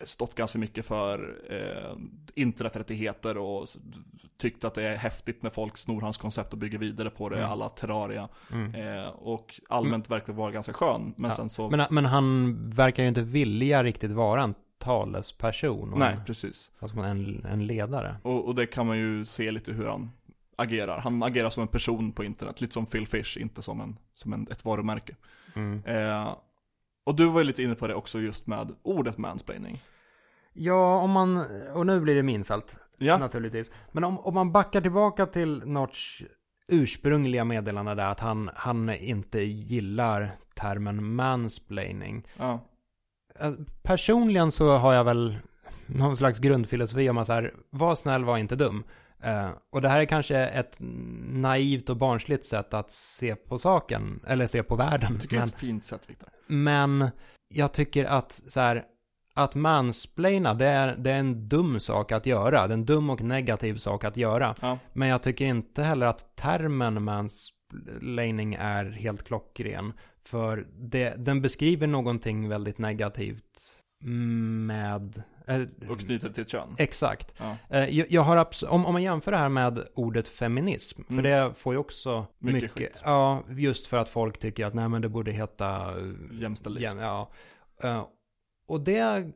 [0.03, 1.97] stått ganska mycket för eh,
[2.35, 3.67] interneträttigheter och
[4.37, 7.37] tyckt att det är häftigt när folk snor hans koncept och bygger vidare på det,
[7.37, 7.51] Mm.
[7.51, 8.29] alla Terraria.
[8.51, 8.75] mm.
[8.75, 11.69] Eh, och allmänt verkar vara ganska skön, men Ja, sen så...
[11.69, 15.93] men, men han verkar ju inte vilja riktigt vara en talesperson.
[15.93, 16.71] Och nej, precis.
[16.95, 18.15] man, en, en ledare.
[18.23, 20.11] Och, och det kan man ju se lite hur han
[20.55, 20.99] agerar.
[20.99, 24.33] Han agerar som en person på internet, lite som Phil Fish, inte som, en, som
[24.33, 25.15] en, ett varumärke.
[25.55, 25.83] Mm.
[25.85, 26.35] Eh,
[27.05, 29.81] och du var ju lite inne på det också just med ordet mansplaining.
[30.53, 32.77] Ja, om man, och nu blir det minfält.
[32.97, 33.71] Ja, Naturligtvis.
[33.91, 36.21] Men om, om man backar tillbaka till Notch
[36.67, 42.27] ursprungliga meddelande där att han, han inte gillar termen mansplaining.
[42.37, 42.59] ja,
[43.39, 45.37] Alltså, Personligen så har jag väl
[45.85, 48.83] någon slags grundfilosofi om att så här, var snäll, var inte dum.
[49.23, 54.19] Eh, och det här är kanske ett naivt och barnsligt sätt att se på saken,
[54.27, 55.11] eller se på världen.
[55.11, 56.29] jag tycker det Men, är ett fint sätt Viktor.
[56.47, 57.09] men
[57.53, 58.83] jag tycker att så här,
[59.33, 62.67] att mansplaina, det är, det är en dum sak att göra.
[62.67, 64.55] Det är en dum och negativ sak att göra.
[64.61, 69.93] Ja, Men jag tycker inte heller att termen mansplaining är helt klockren.
[70.25, 73.59] För det, den beskriver någonting väldigt negativt
[74.67, 75.23] med...
[75.47, 76.75] eh, och knyter till kön.
[76.77, 77.33] Exakt.
[77.37, 81.03] Ja, Eh, Jag, jag har abs- om, om man jämför det här med ordet feminism,
[81.03, 81.23] för Mm.
[81.23, 83.01] det får ju också Mycket mycket, skit.
[83.05, 86.95] ja, just för att folk tycker att nej men det borde heta eh, jämställdhet.
[86.99, 87.31] Ja,
[88.67, 89.31] och det,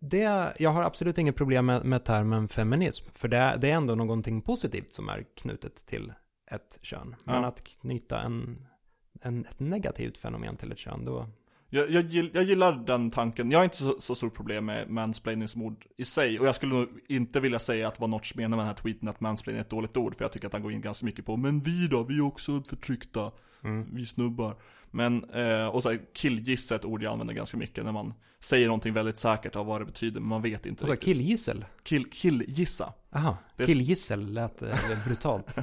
[0.00, 3.10] det, jag har absolut inget problem med, med termen feminism.
[3.12, 6.12] För det, det är ändå någonting positivt som är knutet till
[6.50, 7.16] ett kön.
[7.24, 7.48] Men Ja.
[7.48, 8.66] att knyta en,
[9.22, 11.26] en, ett negativt fenomen till ett kön, då...
[11.74, 15.48] Jag, jag, jag gillar den tanken, jag har inte så, så stort problem med mansplaining
[15.48, 16.40] som ord i sig.
[16.40, 19.08] Och jag skulle nog inte vilja säga att vad Notch menar med den här tweeten
[19.08, 20.16] att mansplaining är ett dåligt ord.
[20.16, 22.20] För jag tycker att han går in ganska mycket på Men vi då, vi är
[22.26, 23.32] också förtryckta,
[23.64, 23.88] Mm.
[23.92, 24.56] vi snubbar.
[24.90, 28.14] Men, eh, och så här, killgissa är ett ord jag använder ganska mycket när man
[28.40, 31.06] säger någonting väldigt säkert av vad det betyder Men man vet inte Och så riktigt.
[31.16, 31.64] killgissel.
[31.82, 35.56] Kill, Killgissa, Aha, Det killgissel lät eh, brutalt.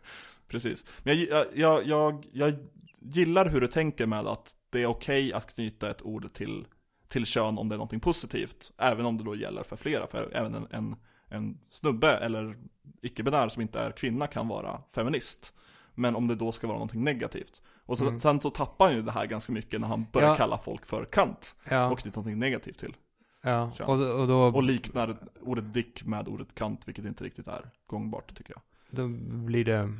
[0.48, 0.84] precis.
[1.02, 2.54] Men jag, jag, jag, jag
[3.00, 6.66] gillar hur du tänker med att det är okej att knyta ett ord till,
[7.08, 8.72] till kön om det är någonting positivt.
[8.78, 10.96] Även om det då gäller för flera, för även en, en,
[11.28, 12.56] en snubbe eller
[13.02, 15.54] icke-binär som inte är kvinna kan vara feminist.
[15.94, 17.62] Men om det då ska vara någonting negativt.
[17.86, 18.18] Och så, Mm.
[18.18, 20.34] sen så tappar han ju det här ganska mycket när han börjar Ja.
[20.34, 21.54] kalla folk för kant.
[21.70, 22.96] Ja, Och knyter någonting negativt till.
[23.42, 23.72] ja.
[23.80, 28.34] Och, och då, Och liknar ordet dick med ordet kant, vilket inte riktigt är gångbart
[28.34, 28.62] tycker jag.
[28.90, 29.08] då
[29.46, 29.92] blir det...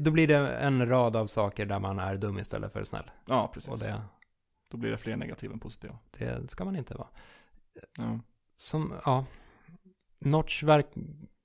[0.00, 3.10] Då blir det en rad av saker där man är dum istället för snäll.
[3.26, 3.70] Ja, precis.
[3.70, 4.02] Och det,
[4.70, 5.98] Då blir det fler negativa än positiva.
[6.18, 7.08] det ska man inte vara.
[7.98, 8.20] Ja.
[8.56, 9.24] Som, ja.
[10.18, 10.86] Notch verk...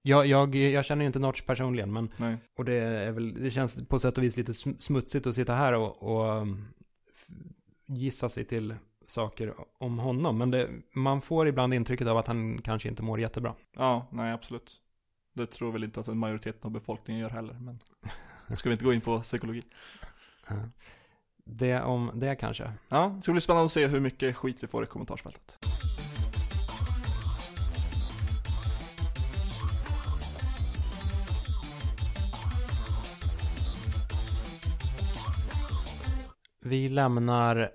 [0.02, 2.38] Jag, jag, jag känner ju inte Notch personligen, men Nej.
[2.58, 5.56] och det är väl, det känns på sätt och vis lite sm- smutsigt att sitta
[5.56, 6.68] här och, och um,
[7.86, 8.76] gissa sig till
[9.08, 10.38] saker om honom.
[10.38, 13.56] Men det, man får ibland intrycket av att han kanske inte mår jättebra.
[13.78, 14.82] Ja, nej absolut.
[15.34, 17.80] Det tror väl inte att en majoritet av befolkningen gör heller, men
[18.58, 19.64] ska vi inte gå in på psykologi.
[21.46, 22.72] Det om det kanske.
[22.90, 25.58] Ja, det ska bli spännande att se hur mycket skit vi får i kommentarsfältet.
[36.66, 37.70] Vi lämnar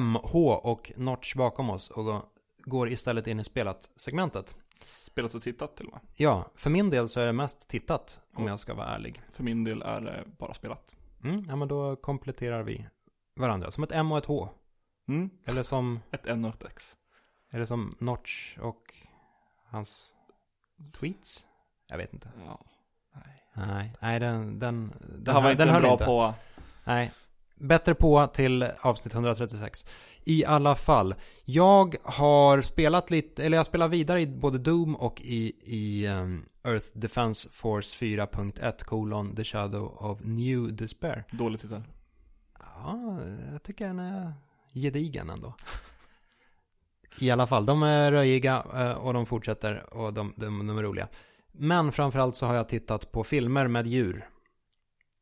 [0.00, 2.22] MH och Notch bakom oss och gå-
[2.64, 4.56] går istället in i spelat-segmentet.
[4.84, 6.00] Spelat och tittat till och med.
[6.14, 9.22] Ja, för min del så är det mest tittat, om jag ska vara ärlig.
[9.30, 10.96] För min del är det bara spelat.
[11.24, 12.86] Mm, ja, men då kompletterar vi
[13.36, 13.70] varandra.
[13.70, 14.48] Som ett M och ett H.
[15.08, 16.96] Mm, Eller som, ett N och ett X.
[17.52, 18.94] eller som Notch och
[19.66, 20.12] hans
[21.00, 21.46] tweets.
[21.86, 22.30] Jag vet inte.
[22.46, 22.64] Ja,
[23.14, 23.42] nej.
[23.54, 26.04] Nej, nej den, den, den, Det här var inte den bra inte.
[26.04, 26.34] på.
[26.84, 27.12] Nej.
[27.60, 29.86] Bättre på till avsnitt 136.
[30.24, 31.14] I alla fall.
[31.44, 36.46] Jag har spelat lite, eller jag spelar vidare i både Doom och i, i um,
[36.64, 41.24] Earth Defense Force 4.1 kolon The Shadow of New Despair.
[41.30, 41.82] Dålig titel.
[42.58, 43.18] Ja,
[43.52, 44.32] jag tycker den är
[44.74, 45.54] gedigen ändå.
[47.18, 50.82] I alla fall, de är röjiga eh, och de fortsätter och de, de, de är
[50.82, 51.08] roliga.
[51.52, 54.28] Men framförallt så har jag tittat på filmer med djur.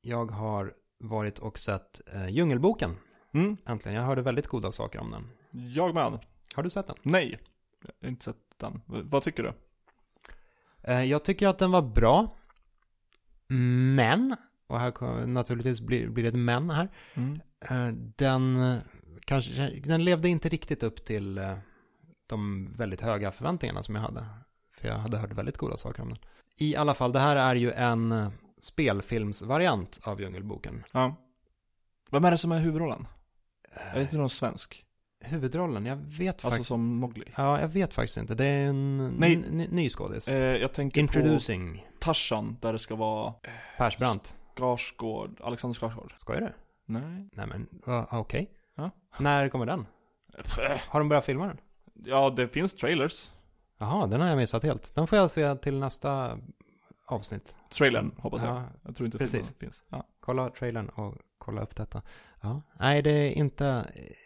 [0.02, 2.96] Jag har varit och sett eh, Djungelboken.
[3.34, 5.28] Mm, Äntligen, jag hörde väldigt goda saker om den.
[6.04, 6.20] jag med.
[6.54, 6.96] Har du sett den?
[7.02, 7.40] Nej,
[8.00, 8.72] jag har inte sett den.
[8.86, 9.52] V- vad tycker du?
[10.82, 12.36] Eh, jag tycker att den var bra.
[13.96, 16.88] Men, och här kommer- naturligtvis blir, blir det ett men här.
[17.14, 17.40] Mm.
[17.70, 18.76] Eh, den,
[19.24, 21.58] kanske, den levde inte riktigt upp till eh,
[22.26, 24.26] de väldigt höga förväntningarna som jag hade.
[24.76, 26.18] För jag hade hört väldigt goda saker om den.
[26.56, 28.30] I alla fall, det här är ju en
[28.64, 30.84] spelfilmsvariant av Djungelboken.
[30.92, 31.16] Ja.
[32.10, 33.06] Vem är det som är huvudrollen?
[33.72, 34.84] Är det inte någon svensk?
[35.20, 37.24] Huvudrollen, jag vet Alltså faktiskt som Mowgli?
[37.36, 38.34] Ja, jag vet faktiskt inte.
[38.34, 39.34] Det är en Nej.
[39.34, 40.28] n- ny skådis.
[40.28, 43.34] Eh, jag tänker Introducing på Tarzan, där det ska vara
[43.76, 44.36] Persbrandt.
[44.56, 46.14] Skarsgård, Alexander Skarsgård.
[46.18, 46.52] Skojar du?
[46.86, 47.28] Nej.
[47.32, 48.50] Nej men, uh, okej.
[48.74, 48.90] Ja.
[49.18, 49.86] När kommer den?
[50.88, 51.60] Har de börjat filma den?
[52.04, 53.30] Ja, det finns trailers.
[53.78, 54.94] Jaha, den har jag missat helt.
[54.94, 56.38] Den får jag se till nästa
[57.06, 57.54] avsnitt.
[57.70, 58.56] Trailern, hoppas jag.
[58.56, 59.54] Ja, Jag tror inte precis.
[59.58, 59.82] finns.
[59.90, 60.06] Ja.
[60.20, 62.02] kolla trailern och kolla upp detta.
[62.40, 62.62] Ja.
[62.80, 63.66] Nej, det är inte,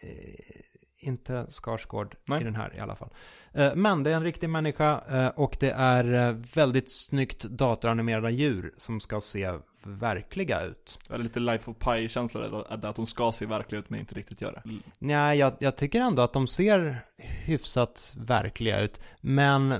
[0.03, 0.61] eh,
[1.07, 2.41] inte Skarsgård Nej.
[2.41, 3.09] i den här i alla fall.
[3.53, 8.73] Eh, Men det är en riktig människa eh, och det är väldigt snyggt datoranimerade djur
[8.77, 10.99] som ska se verkliga ut.
[11.09, 14.51] Är lite Life of Pi-känsla att- hon ska se verklig ut men inte riktigt gör
[14.51, 14.63] det.
[14.99, 19.01] Nej, jag, jag tycker ändå att de ser hyfsat verkliga ut.
[19.21, 19.73] Men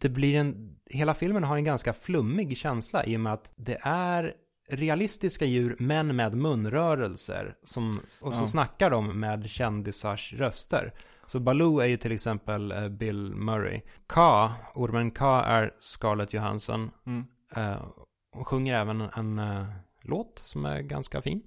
[0.00, 0.76] det blir en...
[0.90, 4.34] Hela filmen har en ganska flummig känsla i och med att det är
[4.70, 7.56] realistiska djur men med munrörelser.
[7.64, 8.46] Som, och så Ja.
[8.46, 10.92] snackar de med kändisars röster.
[11.26, 13.80] Så Baloo är ju till exempel eh, Bill Murray.
[14.06, 16.90] Ka, ormen Ka är Scarlett Johansson.
[17.06, 17.24] Mm.
[17.54, 17.82] Eh,
[18.32, 19.66] och sjunger även en eh,
[20.02, 21.42] låt som är ganska fin.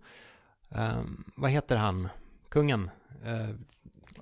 [0.69, 1.01] Eh,
[1.35, 2.09] vad heter han?
[2.49, 2.89] Kungen?
[3.25, 3.55] Uh,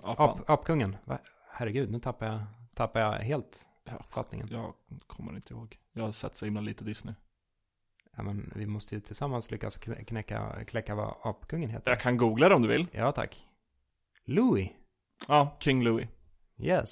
[0.03, 0.29] Apan.
[0.29, 0.97] ap, apkungen?
[1.05, 1.17] Va?
[1.51, 2.41] Herregud, nu tappar jag,
[2.75, 4.47] tappar jag helt Ja, fattningen.
[4.51, 4.73] Jag
[5.07, 5.77] kommer inte ihåg.
[5.93, 7.15] Jag har sett så himla lite Disney.
[8.17, 11.91] Ja, men vi måste ju tillsammans lyckas knä- knäcka, kläcka vad apkungen heter.
[11.91, 12.87] Jag kan googla det om du vill.
[12.91, 13.43] Ja, tack.
[14.25, 14.69] Louis.
[15.27, 16.07] Ja, King Louis.
[16.57, 16.87] Yes.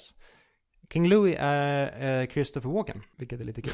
[0.92, 3.72] King Louis är Christopher Walken, vilket är lite kul.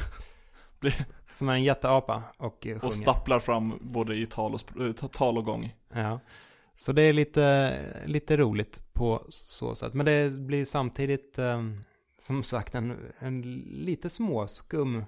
[1.31, 2.85] Som är en jätteapa och eh, sjunger.
[2.85, 5.73] Och stapplar fram både i tal och, eh, ta- tal och gång.
[5.93, 6.19] Ja.
[6.75, 9.93] Så det är lite, lite roligt på så sätt.
[9.93, 11.61] Men det blir samtidigt, eh,
[12.21, 15.03] som sagt, en, en lite småskum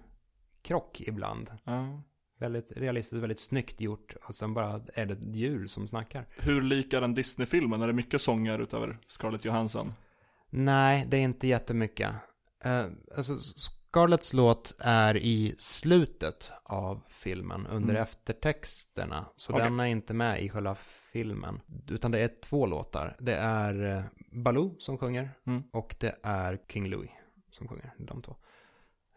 [0.62, 1.52] krock ibland.
[1.64, 2.04] Ja.
[2.40, 4.16] Väldigt realistiskt, väldigt snyggt gjort.
[4.24, 6.28] Och sen bara är det ett djur som snackar.
[6.38, 7.82] Hur lik är den Disney-filmen?
[7.82, 9.94] Är det mycket sånger utöver Scarlett Johansson?
[10.50, 12.12] Nej, det är inte jättemycket.
[12.66, 12.86] Uh,
[13.18, 18.02] alltså, Scarletts låt är i slutet av filmen, under Mm.
[18.04, 19.26] eftertexterna.
[19.36, 19.64] Så Okej.
[19.66, 20.76] den är inte med i själva
[21.14, 21.60] filmen.
[21.90, 23.16] Utan det är två låtar.
[23.20, 24.04] Det är uh,
[24.44, 25.64] Baloo som sjunger Mm.
[25.74, 27.10] och det är King Louis
[27.52, 28.36] som sjunger, de två.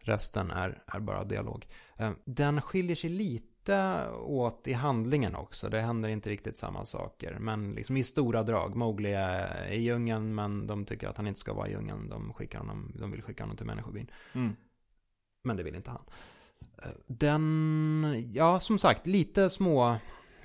[0.03, 1.67] Resten är, är bara dialog.
[1.97, 5.69] Eh, Den skiljer sig lite åt i handlingen också.
[5.69, 7.37] Det händer inte riktigt samma saker.
[7.39, 8.75] Men liksom i stora drag.
[8.75, 12.09] Mowgli är i djungeln men de tycker att han inte ska vara i djungeln.
[12.09, 14.11] De, skickar honom, de vill skicka honom till människobyn.
[14.33, 14.55] Mm.
[15.43, 16.03] Men det vill inte han.
[16.83, 19.95] Eh, Den, ja som sagt, lite små,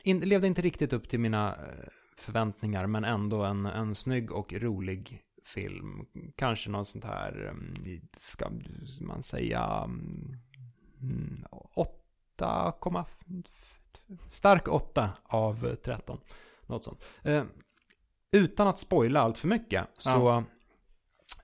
[0.03, 1.89] in, levde inte riktigt upp till mina eh,
[2.21, 6.07] förväntningar, men ändå en, en snygg och rolig film.
[6.37, 7.75] Kanske något sånt här, mm,
[8.13, 8.51] ska
[9.01, 9.83] man säga,
[11.01, 12.75] mm, 8,
[14.29, 16.21] stark 8 av 13.
[16.67, 17.05] Något sånt.
[17.23, 17.45] Eh,
[18.33, 20.45] utan att spoila allt för mycket, så Ja.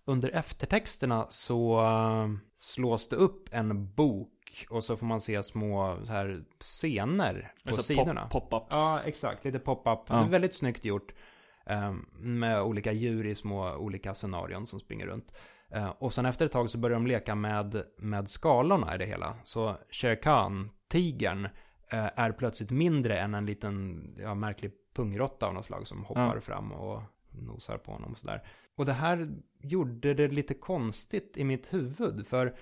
[0.05, 4.32] under eftertexterna så eh, slås det upp en bok
[4.71, 8.29] och så får man se små så här scener på Alltså sidorna.
[8.31, 8.67] pop- pop-ups.
[8.71, 9.45] Ja, exakt.
[9.45, 9.99] Lite pop-up.
[10.09, 10.27] Ja.
[10.31, 11.15] Väldigt snyggt gjort.
[11.67, 15.33] eh, med olika djur i små olika scenarion som springer runt.
[15.71, 19.07] Eh, och sen efter ett tag så börjar de leka med, med skalorna i det
[19.07, 19.35] hela.
[19.45, 21.45] Så Shere Khan, tigern,
[21.89, 26.35] eh, är plötsligt mindre än en liten ja, märklig pungråtta av något slag som hoppar
[26.35, 26.41] Ja.
[26.41, 28.43] fram och nosar på honom och sådär.
[28.77, 29.29] Och det här
[29.61, 32.27] gjorde det lite konstigt i mitt huvud.
[32.27, 32.55] För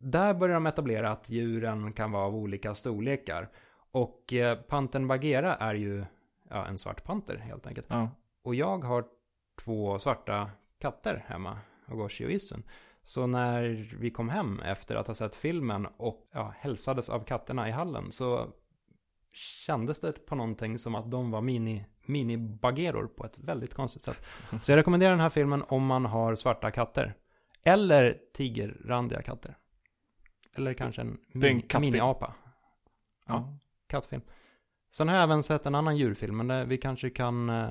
[0.00, 3.48] där börjar de etablera att djuren kan vara av olika storlekar.
[3.90, 6.04] Och eh, pantern Bagheera är ju
[6.50, 7.86] ja, en svart panter helt enkelt.
[7.90, 8.10] Ja.
[8.42, 9.04] Och jag har
[9.64, 11.58] två svarta katter hemma,
[11.88, 12.62] Ogoshi och Isun.
[13.02, 17.68] Så när vi kom hem efter att ha sett filmen och ja, hälsades av katterna
[17.68, 18.48] i hallen så
[19.32, 24.26] kändes det på någonting som att de var mini, mini-bageror på ett väldigt konstigt sätt.
[24.62, 27.14] Så jag rekommenderar den här filmen om man har svarta katter.
[27.64, 29.56] Eller tigerrandiga katter.
[30.56, 32.34] Eller kanske en, är en mini-apa.
[33.26, 33.58] Ja.
[33.88, 34.22] Kattfilm.
[34.92, 37.70] Sen har jag även sett en annan djurfilm, men det, vi kanske kan eh,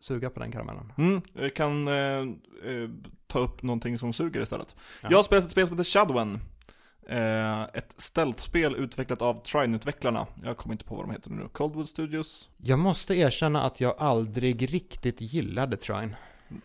[0.00, 0.92] suga på den karamellen.
[0.98, 2.90] Mm, jag kan eh, eh,
[3.26, 4.76] ta upp någonting som suger istället.
[5.02, 5.08] Ja.
[5.10, 6.40] Jag har spelat ett spel som heter Shadowin.
[7.06, 10.26] Eh, ett stealth-spel utvecklat av Trine-utvecklarna.
[10.42, 11.48] Jag kommer inte på vad de heter nu.
[11.48, 12.48] Coldwood Studios?
[12.56, 16.16] Jag måste erkänna att jag aldrig riktigt gillade Trine.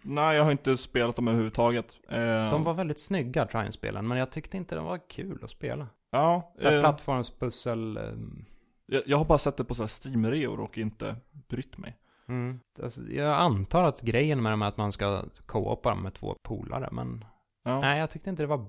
[0.02, 1.98] Nej, jag har inte spelat dem överhuvudtaget.
[2.10, 5.88] Eh, De var väldigt snygga, Trine-spelen, men jag tyckte inte de var kul att spela.
[6.12, 7.98] Ja, Så här eh, plattformspussel...
[7.98, 8.46] ehm,
[8.86, 11.16] jag, jag har bara sett det på så här Steam-reor och inte
[11.48, 11.98] brytt mig.
[12.28, 12.60] Mm.
[12.84, 16.36] Alltså, jag antar att grejen med dem är att man ska co-opa dem med två
[16.44, 17.26] polare, men
[17.64, 17.82] Ja.
[17.82, 18.66] nej, jag tyckte inte det var...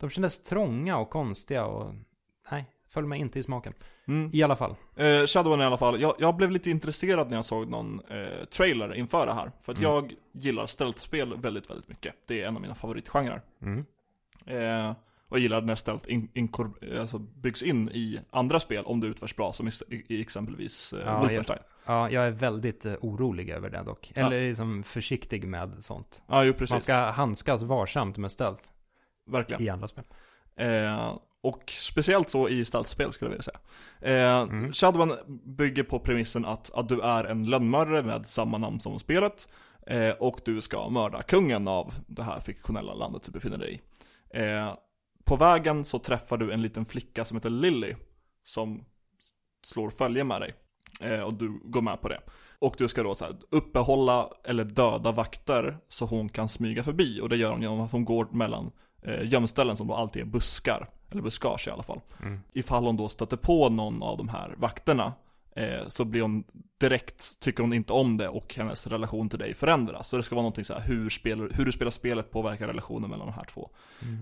[0.00, 1.94] De kändes trånga och konstiga och
[2.50, 3.72] nej, föll mig inte i smaken.
[4.08, 4.30] Mm.
[4.32, 4.74] I alla fall.
[4.96, 8.44] Eh, Shadowrun i alla fall, jag, jag blev lite intresserad när jag såg någon eh,
[8.44, 9.52] trailer inför det här.
[9.60, 9.90] För att Mm.
[9.90, 12.14] jag gillar stealth-spel väldigt, väldigt mycket.
[12.26, 13.42] Det är en av mina favoritgenrer.
[13.62, 13.84] Mm.
[14.46, 14.90] Eh,
[15.28, 19.06] och jag gillar när stealth in, inkor- alltså byggs in i andra spel om det
[19.06, 19.70] utförs bra, som i,
[20.08, 21.58] i exempelvis eh, Ja, Wolfenstein.
[21.86, 24.12] Ja, jag är väldigt eh, orolig över det dock.
[24.14, 24.26] Ja.
[24.26, 26.22] Eller liksom försiktig med sånt.
[26.26, 26.70] Ja, jo precis.
[26.70, 28.62] Man ska handskas varsamt med stealth
[29.26, 29.62] Verkligen.
[29.62, 30.04] i andra spel.
[30.56, 33.58] Eh, och speciellt så i stealth-spel skulle jag vilja säga.
[34.00, 34.72] Eh, Mm.
[34.72, 35.12] Shadowrun
[35.44, 39.48] bygger på premissen att, att du är en lönnmördare med samma namn som spelet.
[39.86, 43.80] Eh, och du ska mörda kungen av det här fiktionella landet du befinner dig i.
[44.40, 44.74] Eh,
[45.24, 47.94] på vägen så träffar du en liten flicka som heter Lily.
[48.44, 48.84] Som
[49.64, 50.54] slår följe med dig.
[51.00, 52.20] Eh, och du går med på det.
[52.58, 57.20] Och du ska då så här, uppehålla eller döda vakter så hon kan smyga förbi.
[57.20, 58.70] Och det gör hon genom att hon går mellan
[59.02, 60.88] eh, gömställen som då alltid är buskar.
[61.14, 62.00] Eller buskage i alla fall.
[62.22, 62.40] Mm.
[62.52, 65.12] Ifall hon då stöter på någon av de här vakterna
[65.56, 66.44] eh, så blir hon
[66.80, 70.08] direkt, tycker hon inte om det och hennes relation till dig förändras.
[70.08, 73.10] Så det ska vara någonting så här, hur, spelar, hur du spelar spelet påverkar relationen
[73.10, 73.70] mellan de här två.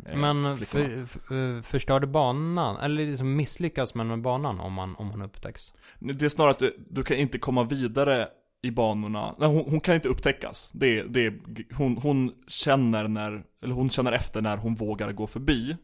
[0.07, 4.97] Eh, Men för, för, eh, förstörde banan, eller liksom misslyckas man med banan om man,
[4.97, 5.73] om man upptäcks?
[5.99, 8.29] Det är snarare att du, du kan inte komma vidare
[8.65, 10.71] i banorna, nej, hon, hon kan inte upptäckas.
[10.75, 11.35] Det, är- det,
[11.77, 15.77] hon, hon känner när, eller hon känner efter när hon vågar gå förbi.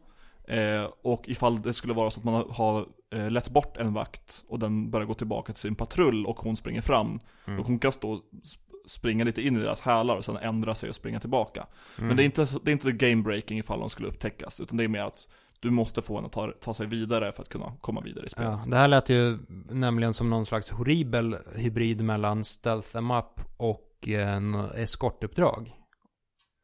[0.49, 4.45] Eh, och ifall det skulle vara så att man har, eh, lett bort en vakt
[4.49, 7.21] och den börjar gå tillbaka till sin patrull och hon springer fram.
[7.47, 7.61] Mm.
[7.61, 10.89] Och hon kan stå sp- springa lite in i deras hälar och sen ändra sig
[10.89, 11.67] och springa tillbaka.
[11.99, 12.09] Mm.
[12.09, 14.77] Men det är, inte, så- det är inte game breaking ifall de skulle upptäckas, utan
[14.77, 15.29] det är mer att
[15.61, 18.29] du måste få henne att ta, ta sig vidare för att kunna komma vidare i
[18.29, 18.51] spelet.
[18.65, 19.39] Ja, det här lät ju
[19.71, 25.73] nämligen som någon slags horribel hybrid mellan stealth em up och eh, en eskortuppdrag.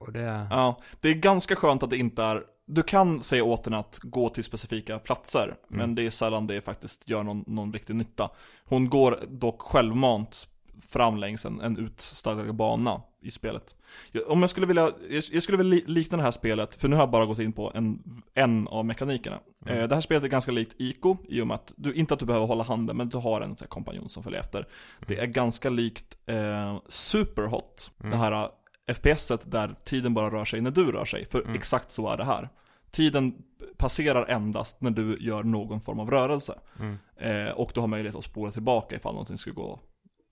[0.00, 0.46] Och det...
[0.50, 3.98] Ja, det är ganska skönt att det inte är Du kan säga åt den att
[4.02, 8.30] gå till specifika platser Men det är sällan det faktiskt gör någon, någon riktig nytta.
[8.64, 10.48] Hon går dock självmant
[10.90, 13.74] fram längs en, en utstadgad bana i spelet.
[14.12, 16.88] Jag- Om jag skulle vilja, jag jag skulle vilja li- likna det här spelet, för
[16.88, 18.02] nu har jag bara gått in på en,
[18.34, 19.38] en av mekanikerna.
[19.66, 19.78] Mm.
[19.78, 22.20] eh, Det här spelet är ganska likt Ico, i och med att du, inte att
[22.20, 24.66] du behöver hålla handen, men du har en kompanjon som följer efter.
[25.06, 28.10] Det är ganska likt eh, Superhot, Mm.
[28.10, 28.48] det här
[28.92, 31.54] FPSet där tiden bara rör sig när du rör sig, för Mm.
[31.54, 32.48] exakt så är det här
[32.90, 33.42] Tiden
[33.76, 36.96] passerar endast när du gör någon form av rörelse Mm.
[37.16, 39.80] eh, Och du har möjlighet att spola tillbaka ifall någonting skulle gå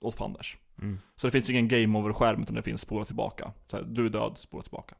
[0.00, 0.98] åt fanders Mm.
[1.16, 4.38] Så det finns ingen game over-skärm utan det finns spola tillbaka här, Du är död,
[4.38, 4.94] spola tillbaka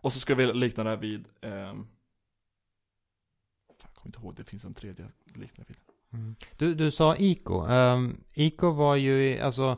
[0.00, 1.86] Och så ska vi likna det vid ehm...
[3.80, 5.76] Fan, jag kommer inte ihåg, det finns en tredje liknande vid
[6.14, 6.34] Mm.
[6.56, 7.66] Du, du sa Ico.
[7.66, 9.76] Um, Ico var ju, alltså,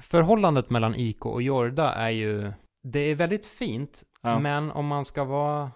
[0.00, 4.38] förhållandet mellan Ico och Jorda är ju, det är väldigt fint, Ja.
[4.38, 5.70] men om man ska vara,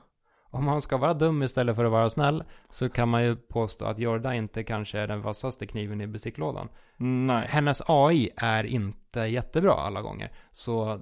[0.51, 3.85] om man ska vara dum istället för att vara snäll, så kan man ju påstå
[3.85, 6.69] att Jorda inte kanske är den vassaste kniven i besticklådan.
[6.97, 11.01] Nej Hennes AI är inte jättebra alla gånger, så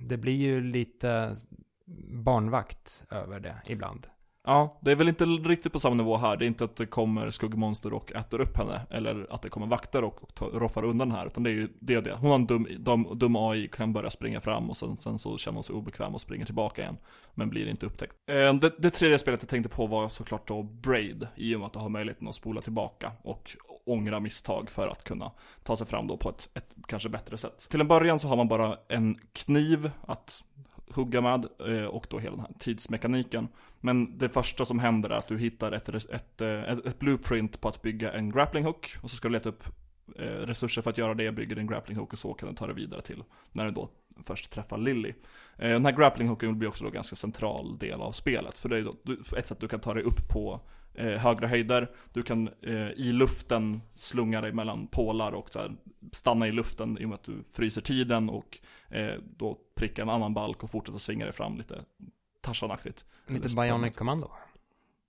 [0.00, 1.36] det blir ju lite
[2.24, 4.06] barnvakt över det ibland.
[4.44, 6.36] Ja, det är väl inte riktigt på samma nivå här.
[6.36, 8.80] Det är inte att det kommer skuggmonster och äter upp henne.
[8.90, 11.26] Eller att det kommer vakter och, och tar- roffar undan här.
[11.26, 12.12] Utan det är ju det och det.
[12.14, 15.38] Hon har en dum, dum, dum AI, kan börja springa fram och sen, sen så
[15.38, 16.96] känner hon sig obekväm och springer tillbaka igen.
[17.34, 18.12] Men blir inte upptäckt.
[18.30, 21.26] Eh, Det, det tredje spelet jag tänkte på var såklart då Braid.
[21.36, 23.50] I och med att du har möjligheten att spola tillbaka och
[23.86, 25.30] ångra misstag för att kunna
[25.62, 27.66] ta sig fram då på ett, ett kanske bättre sätt.
[27.70, 30.44] Till en början så har man bara en kniv att
[30.94, 33.48] hugga med eh, och då hela den här tidsmekaniken.
[33.80, 37.68] Men det första som händer är att du hittar ett, ett, ett, ett blueprint på
[37.68, 39.64] att bygga en grappling hook och så ska du leta upp
[40.18, 42.66] eh, resurser för att göra det, bygger en grappling hook och så kan du ta
[42.66, 43.90] det vidare till när du då
[44.24, 45.14] först träffar Lilly.
[45.56, 48.82] Den här grappling hooken blir också då ganska central del av spelet, för det är
[48.82, 48.96] då
[49.36, 50.60] ett sätt du kan ta dig upp på
[50.94, 55.76] eh, högre höjder, du kan eh, i luften slunga dig mellan pålar och så här,
[56.12, 60.08] stanna i luften i och med att du fryser tiden och eh, då pricka en
[60.08, 61.84] annan balk och fortsätta svinga dig fram lite
[62.40, 63.04] Tarzan-aktigt.
[63.26, 64.30] Lite Eller Bionic Commando.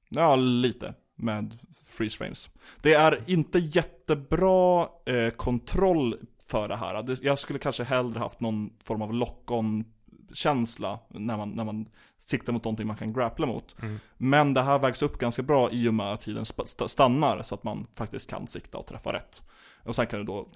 [0.09, 0.93] Ja, lite.
[1.15, 2.49] Med freeze frames.
[2.81, 7.17] Det är inte jättebra eh, kontroll för det här.
[7.21, 9.85] Jag skulle kanske hellre haft någon form av lock-on
[10.33, 11.89] känsla när man, när man
[12.29, 13.75] siktar mot någonting man kan grappla mot.
[13.81, 13.99] Mm.
[14.17, 16.45] Men det här vägs upp ganska bra i och med att tiden
[16.87, 19.43] stannar så att man faktiskt kan sikta och träffa rätt.
[19.83, 20.47] Och sen kan du då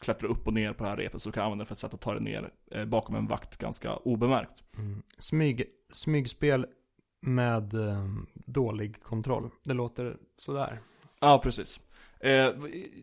[0.00, 1.78] klättra upp och ner på det här repet så du kan använda det för ett
[1.78, 4.62] sätt att ta dig ner eh, bakom en vakt ganska obemärkt.
[4.76, 5.02] Mm.
[5.18, 6.66] Smyg, smygspel
[7.20, 9.50] med eh, dålig kontroll.
[9.62, 10.78] Det låter sådär.
[11.20, 11.80] Ja, precis.
[12.22, 12.48] Eh,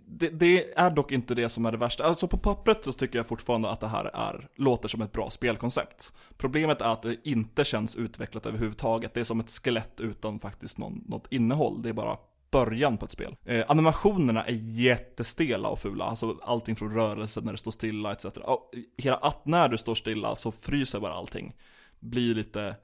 [0.05, 2.03] det, det är dock inte det som är det värsta.
[2.03, 5.30] Alltså på pappret så tycker jag fortfarande att det här är, låter som ett bra
[5.30, 6.13] spelkoncept.
[6.38, 9.13] Problemet är att det inte känns utvecklat överhuvudtaget.
[9.13, 11.82] Det är som ett skelett utan faktiskt någon, något innehåll.
[11.82, 12.17] Det är bara
[12.51, 13.36] början på ett spel.
[13.45, 16.05] Eh, animationerna är jättestela och fula.
[16.05, 18.26] Alltså allting från rörelse när du står stilla etc.
[18.26, 21.55] Och hela att när du står stilla så fryser bara allting.
[21.99, 22.76] Blir lite,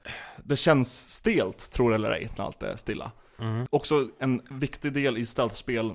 [0.44, 3.12] det känns stelt, tror eller ej, när allt är stilla.
[3.38, 3.66] Mm.
[3.70, 5.94] Också en viktig del i stealthspel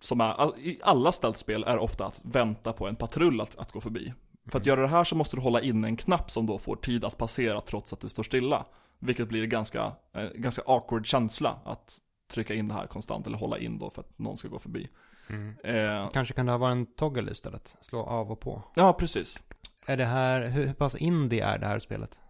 [0.00, 3.80] som är, i alla stealthspel är ofta att vänta på en patrull att, att gå
[3.80, 4.12] förbi.
[4.46, 6.76] För att göra det här så måste du hålla in en knapp som då får
[6.76, 8.66] tid att passera trots att du står stilla.
[8.98, 11.98] Vilket blir en ganska, eh, ganska awkward känsla att
[12.30, 14.88] trycka in det här konstant eller hålla in då för att någon ska gå förbi.
[15.28, 15.54] Mm.
[15.64, 17.76] Eh, Kanske kan det ha varit en toggle istället.
[17.80, 18.62] Slå av och på.
[18.74, 19.38] ja, precis.
[19.86, 22.20] Är det här, hur, hur pass indie är det här spelet?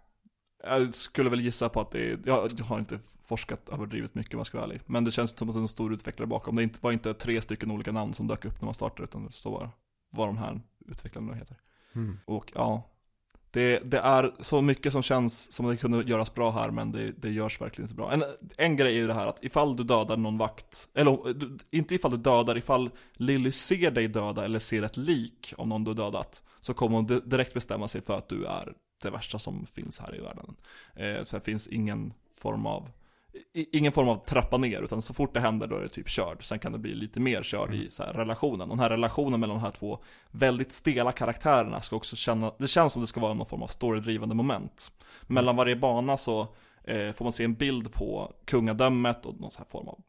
[0.65, 4.35] Jag skulle väl gissa på att det är, jag jag har inte forskat överdrivet mycket
[4.35, 4.81] om jag ska vara ärlig.
[4.87, 6.57] Men det känns som att det är en stor utvecklare bakom.
[6.57, 9.33] Det var inte tre stycken olika namn som dök upp när man startade, utan det
[9.33, 9.71] står bara
[10.11, 11.57] vad de här utvecklarna nu heter.
[11.95, 12.19] Mm.
[12.27, 12.91] Och ja,
[13.51, 16.93] det, det är så mycket som känns som att det kunde göras bra här, men
[16.93, 18.13] det, det görs verkligen inte bra.
[18.13, 18.25] En,
[18.57, 21.95] en grej är ju det här att ifall du dödar någon vakt, eller du- inte
[21.95, 25.95] ifall du dödar, ifall Lily ser dig döda eller ser ett lik av någon du
[25.95, 29.67] dödat, så kommer hon di- direkt bestämma sig för att du är det värsta som
[29.67, 30.57] finns här i världen.
[30.97, 32.89] Eh, så det finns ingen form av
[33.53, 36.45] Ingen form av trappa ner, utan så fort det händer då är det typ körd.
[36.45, 38.61] Sen kan det bli lite mer körd i så här relationen.
[38.61, 39.99] Och den här relationen mellan de här två
[40.31, 43.67] väldigt stela karaktärerna ska också känna, det känns som det ska vara någon form av
[43.67, 44.93] storydrivande moment.
[45.27, 46.41] Mellan varje bana så
[46.85, 50.01] eh, får man se en bild på kungadömet och någon så här form av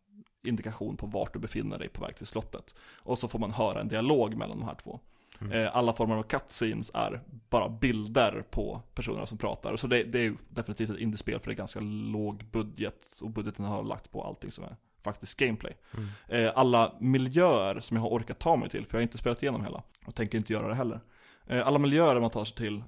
[0.43, 2.75] indikation på vart du befinner dig på väg till slottet.
[2.97, 4.99] Och så får man höra en dialog mellan de här två.
[5.41, 5.51] Mm.
[5.51, 9.75] Eh, alla former av cutscenes är bara bilder på personerna som pratar.
[9.75, 13.29] Så det, det är ju definitivt ett indiespel för det är ganska låg budget och
[13.29, 15.77] budgeten har lagt på allting som är faktiskt gameplay.
[15.93, 16.09] Mm.
[16.27, 19.43] Eh, alla miljöer som jag har orkat ta mig till, för jag har inte spelat
[19.43, 20.99] igenom hela och tänker inte göra det heller.
[21.47, 22.83] Eh, alla miljöer man tar sig till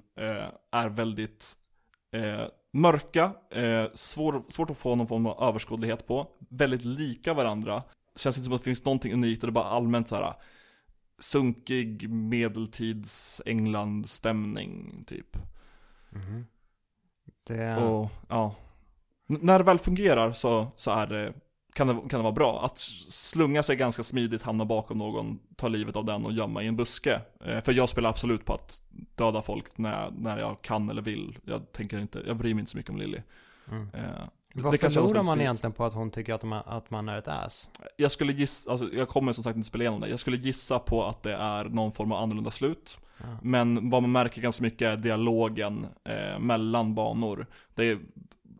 [0.70, 1.54] är väldigt
[2.72, 3.32] mörka,
[3.94, 7.82] svår, svårt att få någon form av överskådlighet på, väldigt lika varandra.
[8.16, 10.34] Känns inte som att det finns någonting unikt och det är bara allmänt så här
[11.18, 15.36] sunkig medeltids England-stämning typ.
[16.10, 16.46] Mhm.
[17.46, 17.76] Det...
[17.76, 18.54] Och ja,
[19.30, 21.32] N- när det väl fungerar så, så är det,
[21.72, 22.64] kan, det, kan det vara bra.
[22.64, 26.66] Att slunga sig ganska smidigt, hamna bakom någon, ta livet av den och gömma i
[26.66, 27.20] en buske.
[27.44, 28.82] Eh, för jag spelar absolut på att
[29.14, 31.38] döda folk när, när jag kan eller vill.
[31.44, 33.22] Jag tänker inte, jag bryr mig inte så mycket om Lily.
[33.70, 33.88] Mm.
[33.94, 37.28] Eh, Vad förlorar man egentligen på att hon tycker att man, att man är ett
[37.28, 37.68] ass?
[37.96, 40.08] Jag skulle gissa, alltså jag kommer som sagt inte spela igenom det.
[40.08, 42.98] Jag skulle gissa på att det är någon form av annorlunda slut.
[43.18, 43.24] Ja.
[43.42, 47.46] Men vad man märker ganska mycket är dialogen eh, mellan banor.
[47.74, 47.98] Det är,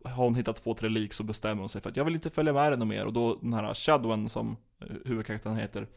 [0.03, 2.29] har hon hittat två, tre lik så bestämmer hon sig för att jag vill inte
[2.29, 3.05] följa med henne mer.
[3.05, 5.87] Och då den här Shadowen som eh, huvudkaraktären heter,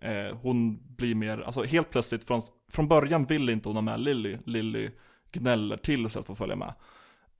[0.00, 4.00] eh, hon blir mer, alltså helt plötsligt från, från början vill inte hon ha med
[4.00, 4.38] Lily.
[4.44, 4.90] Lily
[5.32, 6.74] gnäller till sig att få följa med.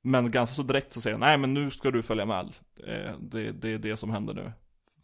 [0.02, 2.54] Men ganska så direkt så säger hon, nej men nu ska du följa med.
[2.86, 4.52] Eh, det, det är det som händer nu.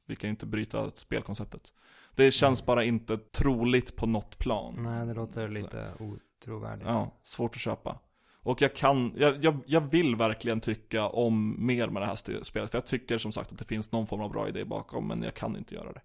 [0.07, 1.73] Vi kan inte bryta spelkonceptet.
[2.15, 4.75] Det känns bara inte troligt på något plan.
[4.79, 6.87] Nej, det låter lite otrovärdigt.
[6.89, 7.99] Ja, svårt att köpa.
[8.47, 12.71] Och jag kan, jag, jag, jag vill verkligen tycka om mer med det här spelet.
[12.71, 15.23] För jag tycker som sagt att det finns någon form av bra idé bakom, men
[15.23, 16.01] jag kan inte göra det.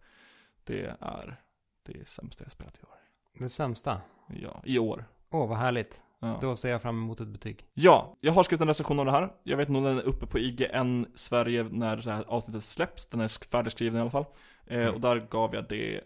[0.64, 1.40] Det är
[1.86, 2.96] det sämsta jag spelat i år.
[3.40, 4.02] Det sämsta?
[4.28, 5.06] Ja, i år.
[5.32, 6.02] Åh, vad härligt.
[6.24, 6.38] Ja.
[6.42, 7.66] Då ser jag fram emot ett betyg.
[7.74, 9.34] ja, jag har skrivit en recension av det här.
[9.44, 13.08] Jag vet inte om den är uppe på IGN Sverige när det här avsnittet släpps.
[13.08, 14.26] Den är sk- färdigskriven i alla fall.
[14.68, 14.94] Eh, Mm.
[14.94, 16.02] Och där gav jag det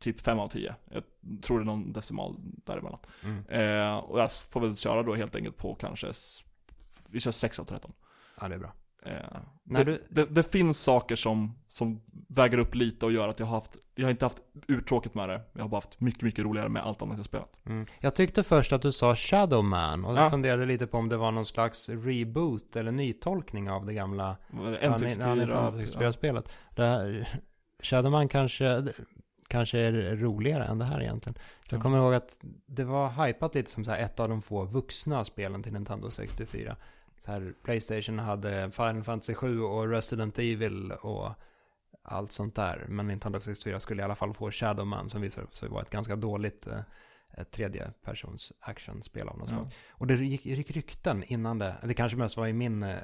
[0.00, 0.74] typ 5 av 10.
[0.90, 1.02] Jag
[1.42, 2.98] tror det är någon decimal däremellan.
[3.24, 3.44] Mm.
[3.48, 6.12] Eh, och jag får väl köra då helt enkelt på kanske,
[7.10, 7.92] vi kör 6 av 13.
[8.40, 8.72] Ja, det är bra.
[9.06, 13.38] Eh, det, du- det, det finns saker som, som väger upp lite och gör att
[13.40, 14.38] jag har haft, jag har inte haft
[14.68, 15.40] urtråkigt med det.
[15.52, 17.52] Jag har bara haft mycket, mycket roligare med allt annat jag spelat.
[17.66, 17.86] Mm.
[18.00, 20.20] Jag tyckte först att du sa Shadowman och Ja.
[20.22, 24.36] jag funderade lite på om det var någon slags reboot eller nytolkning av det gamla
[24.50, 24.78] Vad är det?
[24.82, 25.34] ja, N64?
[25.36, 26.52] Nintendo 64-spelet.
[26.76, 27.28] Det här,
[27.82, 28.84] Shadowman kanske,
[29.48, 31.38] kanske är roligare än det här egentligen.
[31.70, 31.82] Jag Ja.
[31.82, 35.24] kommer ihåg att det var hypat lite som så här ett av de få vuxna
[35.24, 36.76] spelen till Nintendo 64.
[37.26, 41.30] Så här, Playstation hade Final Fantasy 7 och Resident Evil och
[42.02, 42.86] allt sånt där.
[42.88, 46.16] Men Nintendo 64 skulle i alla fall få Shadowman som visade sig vara ett ganska
[46.16, 49.70] dåligt eh, tredje persons actionspel av något slag.
[49.90, 52.96] Och det gick, gick rykten innan det, det kanske mest var i min eh,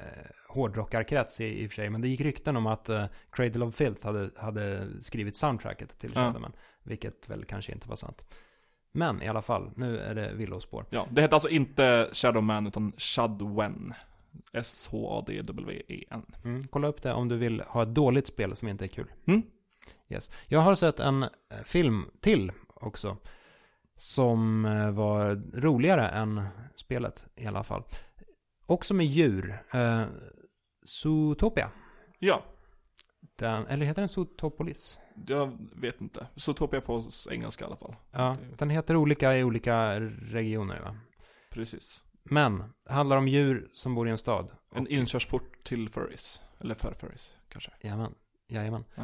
[0.49, 3.75] hårdrockarkrets i, i och för sig, men det gick rykten om att eh, Cradle of
[3.75, 6.13] Filth hade, hade skrivit soundtracket till.
[6.13, 6.53] Shadowman,
[6.83, 8.25] vilket väl kanske inte var sant.
[8.91, 10.85] Men i alla fall, nu är det villospår.
[10.89, 13.93] Ja, det heter alltså inte Shadowman utan Shadwen.
[14.53, 16.25] S-H-A-D-W-E-N.
[16.43, 19.11] Mm, kolla upp det om du vill ha ett dåligt spel som inte är kul.
[19.25, 19.41] Mm.
[20.09, 20.31] Yes.
[20.47, 21.29] Jag har sett en eh,
[21.63, 23.17] film till också.
[23.95, 26.43] Som eh, var roligare än
[26.75, 27.83] spelet i alla fall.
[28.65, 29.59] Också med djur.
[29.73, 30.03] Eh,
[30.85, 31.71] Zootopia.
[32.19, 32.43] Ja,
[33.35, 34.99] Den, eller heter den Zootopolis?
[35.27, 36.27] jag vet inte.
[36.35, 37.95] Zootopia på engelska i alla fall.
[38.11, 40.95] Ja, den heter olika i olika regioner va?
[41.51, 42.03] Precis.
[42.23, 44.51] Men, handlar om djur som bor i en stad.
[44.75, 46.41] En inkörsport till furries.
[46.59, 47.71] Eller för furries, kanske.
[47.81, 48.15] Jajamän,
[48.47, 48.85] jajamän.
[48.95, 49.03] Ja.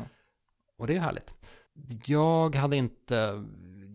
[0.77, 1.35] Och det är härligt.
[2.05, 3.45] Jag hade inte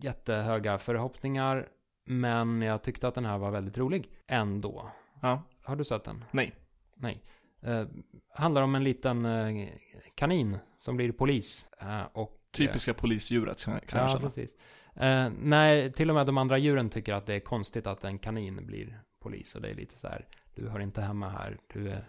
[0.01, 1.67] jättehöga förhoppningar,
[2.05, 4.91] men jag tyckte att den här var väldigt rolig ändå.
[5.21, 5.43] Ja.
[5.63, 6.25] Har du sett den?
[6.31, 6.55] Nej.
[6.95, 7.23] Nej.
[7.61, 7.85] Eh,
[8.33, 9.67] handlar om en liten eh,
[10.15, 11.67] kanin som blir polis.
[11.81, 14.21] Eh, och, Typiska polisdjuret kan, kan jag ja, känna.
[14.21, 14.55] precis.
[14.95, 18.19] Eh, nej, till och med de andra djuren tycker att det är konstigt att en
[18.19, 19.55] kanin blir polis.
[19.55, 21.57] Och det är lite så här, du hör inte hemma här.
[21.73, 22.05] Du är,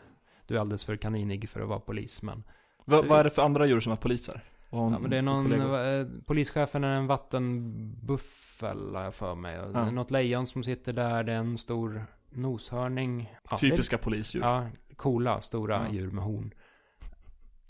[0.47, 2.43] du är alldeles för kaninig för att vara polis, men
[2.85, 4.41] Va, vad är det för andra djur som är poliser?
[4.71, 9.59] Ja, men det är någon, eh, polischefen är en vattenbuffel har jag för mig.
[9.75, 9.91] Ja.
[9.91, 13.35] Något lejon som sitter där, det är en stor noshörning.
[13.51, 14.43] Ja, Typiska polisdjur.
[14.43, 15.93] Det, ja, coola, stora Ja.
[15.93, 16.55] djur med horn.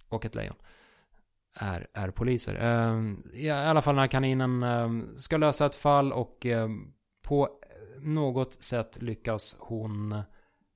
[0.08, 0.56] Och ett lejon.
[1.60, 2.54] Är, är poliser.
[2.54, 3.02] Eh,
[3.40, 6.68] I alla fall den här kaninen eh, ska lösa ett fall och eh,
[7.22, 7.48] på
[8.02, 10.22] något sätt lyckas hon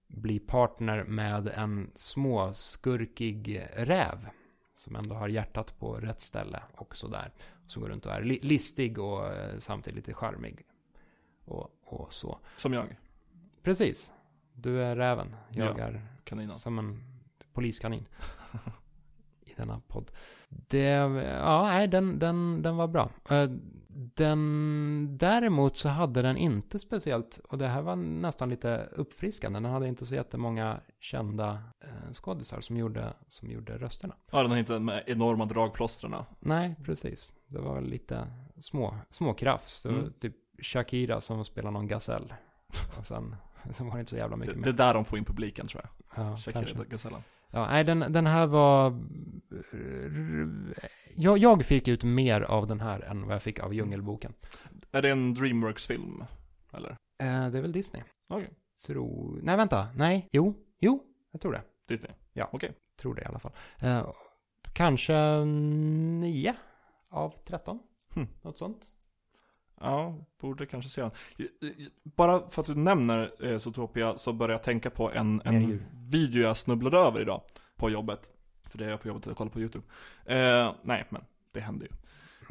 [0.09, 4.29] bli partner med en småskurkig räv.
[4.75, 7.33] Som ändå har hjärtat på rätt ställe och sådär.
[7.67, 10.63] Som går runt och är li- listig och eh, samtidigt lite charmig.
[11.45, 12.39] Och, och så.
[12.57, 12.97] Som jag.
[13.63, 14.13] Precis.
[14.53, 15.37] Du är räven.
[15.51, 15.85] Jag Ja.
[15.85, 16.55] är Kaninen.
[16.57, 17.01] som en
[17.53, 18.07] poliskanin.
[19.41, 20.11] I denna podd.
[20.49, 20.81] Det,
[21.39, 23.11] ja, nej, den, den, den var bra.
[23.95, 29.71] Den, däremot så hade den inte speciellt, och det här var nästan lite uppfriskande, den
[29.73, 34.15] hade inte så jättemånga kända eh, skådisar som gjorde, som gjorde rösterna.
[34.31, 36.15] Ja, den har inte de enorma dragplåstren.
[36.41, 37.33] Nej, precis.
[37.47, 38.27] Det var lite
[38.61, 39.83] små, små krafs.
[39.83, 40.13] Det var Mm.
[40.21, 42.35] typ Shakira som spelar någon gasell.
[42.99, 43.37] Och sen,
[43.71, 44.77] sen var det inte så jävla Det, mycket det är mer.
[44.79, 46.25] där de får in publiken tror jag.
[46.25, 46.85] Ja, Shakira kanske.
[46.91, 47.23] Gazellen.
[47.51, 48.99] Ja, nej, den, den här var...
[51.17, 54.33] Jag, jag fick ut mer av den här än vad jag fick av Djungelboken.
[54.93, 56.25] Är det en Dreamworks-film?
[56.73, 56.91] Eller?
[56.91, 56.97] Eh,
[57.51, 58.03] det är väl Disney?
[58.29, 58.51] Okej.
[58.87, 59.41] Tror...
[59.43, 59.89] Nej, vänta.
[59.97, 61.63] Nej, jo, jo, jag tror det.
[61.89, 62.13] Disney?
[62.33, 62.49] Ja.
[62.53, 62.73] Okej.
[63.01, 63.53] Tror det i alla fall.
[63.79, 64.11] Eh,
[64.73, 66.55] kanske 9
[67.11, 67.79] av 13.
[68.15, 68.29] Hmm.
[68.43, 68.91] Något sånt.
[69.81, 71.11] Ja, borde kanske se den.
[72.03, 75.83] Bara för att du nämner eh, Zootopia så börjar jag tänka på en, en djur.
[76.11, 77.43] video jag snubblade över idag
[77.77, 78.21] på jobbet.
[78.69, 79.85] För det är jag på jobbet att kolla på YouTube.
[80.25, 81.23] Eh, nej, men
[81.53, 81.93] det händer ju.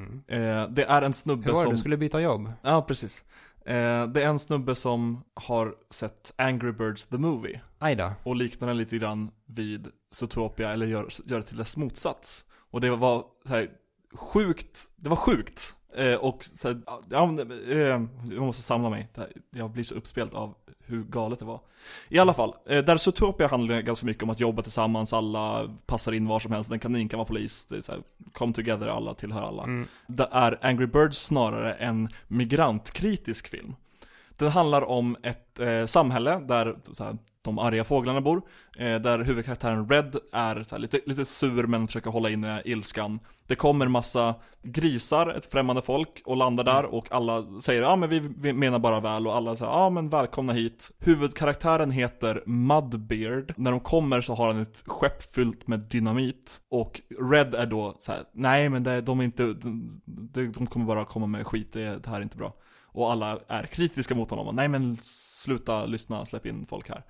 [0.04, 0.24] Mm.
[0.28, 1.64] Eh, det är en snubbe Hur var det?
[1.64, 1.74] som...
[1.74, 2.52] Du skulle byta jobb?
[2.62, 3.24] Ja, precis.
[3.66, 7.62] Eh, det är en snubbe som har sett Angry Birds the Movie.
[7.80, 8.12] Aj då.
[8.24, 12.46] Och liknar den lite grann vid Zootopia, eller gör, gör det till dess motsats.
[12.72, 13.70] Och det var så här,
[14.14, 15.76] sjukt, det var sjukt.
[15.96, 16.76] Eh, och så
[17.10, 17.78] ja, men, eh,
[18.34, 19.08] jag måste samla mig.
[19.52, 20.56] Jag blir så uppspelt av
[20.90, 21.62] hur galet det var.
[22.10, 26.12] I alla fall, eh, där Zootopia handlar ganska mycket om att jobba tillsammans, alla passar
[26.12, 28.88] in var som helst, en kanin kan vara polis, det är så här, come together,
[28.88, 29.64] alla tillhör alla.
[29.64, 29.88] Mm.
[30.08, 33.76] Det är Angry Birds snarare en migrantkritisk film.
[34.38, 38.42] Den handlar om ett eh, samhälle där så här, de arga fåglarna bor,
[38.78, 43.20] eh, där huvudkaraktären Red är lite, lite sur men försöker hålla inne ilskan.
[43.48, 48.10] Det kommer massa grisar, ett främmande folk, och landar där och alla säger ja men
[48.10, 50.92] vi, vi menar bara väl och alla säger ja men välkomna hit.
[51.00, 53.54] Huvudkaraktären heter Mudbeard.
[53.58, 57.98] När de kommer så har han ett skepp fyllt med dynamit och Red är då
[58.00, 61.74] så här: nej men det, de är inte, de, de kommer bara komma med skit,
[61.74, 62.54] det, det här är inte bra.
[62.92, 64.48] Och alla är kritiska mot honom.
[64.48, 64.98] Och, Nej men
[65.40, 67.04] sluta lyssna, släpp in folk här.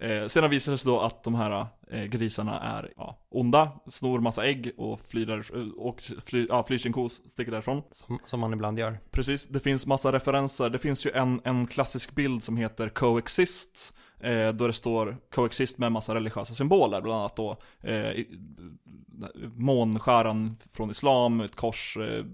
[0.00, 4.20] Eh, sedan visar det sig då att de här eh, grisarna är ja, onda, snor
[4.20, 5.44] massa ägg och flyr, där,
[5.78, 7.82] och fly, ja, flyr sin kos, sticker därifrån.
[7.90, 8.98] Som, som man ibland gör.
[9.10, 10.70] Precis, det finns massa referenser.
[10.70, 13.94] Det finns ju en, en klassisk bild som heter Coexist.
[14.20, 18.24] Eh, då det står Coexist med massa religiösa symboler, bland annat då eh,
[19.54, 22.24] månskäran från Islam, ett kors, eh,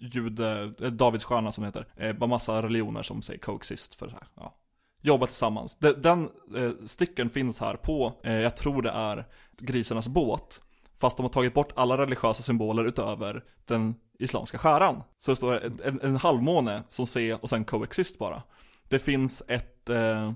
[0.00, 1.86] jude, eh, Davidsstjärna Davids stjärna som det heter.
[1.96, 4.54] Eh, bara massa religioner som säger Coexist för så här, ja.
[5.02, 5.78] Jobba tillsammans.
[5.78, 9.24] De, den eh, stickern finns här på, eh, jag tror det är
[9.58, 10.60] grisarnas båt.
[10.98, 15.02] Fast de har tagit bort alla religiösa symboler utöver den islamska skäran.
[15.18, 18.42] Så det står en, en, en halvmåne som C och sen coexist bara.
[18.88, 20.32] Det finns ett eh,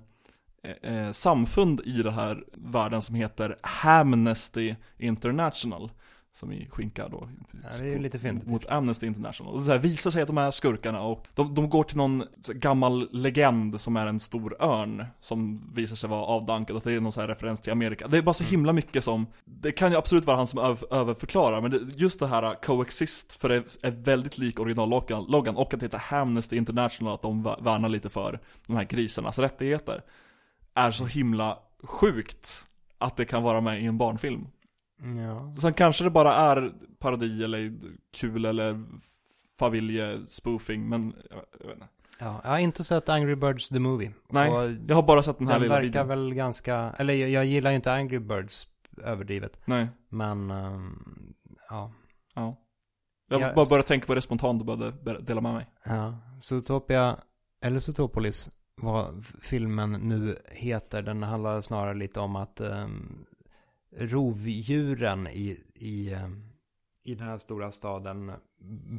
[0.63, 5.91] eh, eh samfund i den här världen som heter Amnesty International.
[6.33, 7.29] Som i skinkar då.
[7.53, 7.99] Ja, det.
[8.47, 9.55] Mot Amnesty International.
[9.55, 12.25] Och så här visar sig att de är skurkarna och de, de går till någon
[12.49, 15.05] gammal legend som är en stor örn.
[15.21, 18.09] Som visar sig vara avdankad, att det är någon så här referens till Amerika.
[18.09, 18.51] Det är bara så Mm.
[18.51, 22.21] himla mycket som, det kan ju absolut vara han som öv, överförklarar, men det, just
[22.21, 26.57] det här coexist, för det är väldigt lik originalloggan, loggan, och att det heter Amnesty
[26.57, 30.03] International, att de vä- värnar lite för de här grisarnas rättigheter.
[30.75, 32.69] Är så himla sjukt
[32.99, 34.47] att det kan vara med i en barnfilm.
[35.03, 35.53] Ja.
[35.61, 37.73] Sen kanske det bara är parodi eller
[38.13, 38.85] kul eller
[39.59, 41.89] familjespoofing, men jag, jag vet inte.
[42.19, 42.41] ja.
[42.45, 44.13] Jag har inte sett Angry Birds the Movie.
[44.29, 46.09] Nej, Och Jag har bara sett den här den lilla verkar videon.
[46.09, 48.69] väl ganska, eller jag, jag gillar ju inte Angry Birds
[49.03, 49.61] överdrivet.
[49.65, 51.33] Nej, Men, ehm,
[51.71, 51.93] ja.
[52.35, 52.57] ja.
[53.29, 55.67] Jag Ja, bara började tänka på det spontant och började dela med mig.
[55.85, 57.17] Ja, Zootopia,
[57.61, 63.25] eller Zootopolis, vad filmen nu heter, den handlar snarare lite om att um,
[63.97, 66.43] rovdjuren i, i, ehm,
[67.05, 68.33] i den här stora staden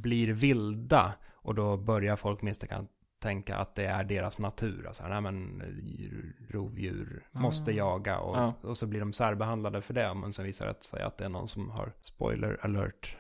[0.02, 2.86] blir vilda och då börjar folk misstänka
[3.22, 4.88] tänka att det är deras natur.
[4.88, 7.74] Alltså, nej men eh, rovdjur måste Ah.
[7.74, 8.54] jaga och, Ja.
[8.62, 10.14] och så blir de särbehandlade för det.
[10.14, 13.16] Men sen visar det sig att det är någon som har, spoiler alert,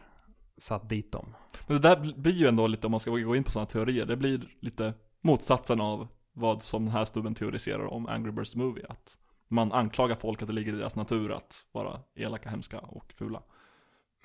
[0.57, 1.35] satt dit dem.
[1.67, 3.65] Men det där bl- blir ju ändå lite, om man ska gå in på sådana
[3.65, 4.93] teorier, det blir lite
[5.23, 8.85] motsatsen av vad som den här stubben teoriserar om Angry Birds Movie.
[8.89, 9.17] Att
[9.51, 13.41] man anklagar folk att det ligger i deras natur att vara elaka, hemska och fula.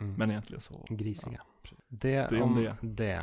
[0.01, 0.15] Mm.
[0.15, 1.43] Men egentligen så Grisiga.
[1.63, 1.79] precis.
[1.89, 2.77] det, Det om det.
[2.81, 3.23] det.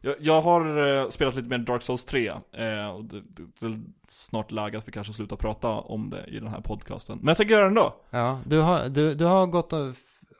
[0.00, 3.22] Jag, jag har eh, spelat lite mer Dark Souls 3, eh, och det,
[3.60, 7.18] det, är snart läge att vi kanske slutar prata om det i den här podcasten.
[7.18, 7.94] Men jag tänker göra det ändå.
[8.10, 9.98] Ja, du har, du, du har gått av-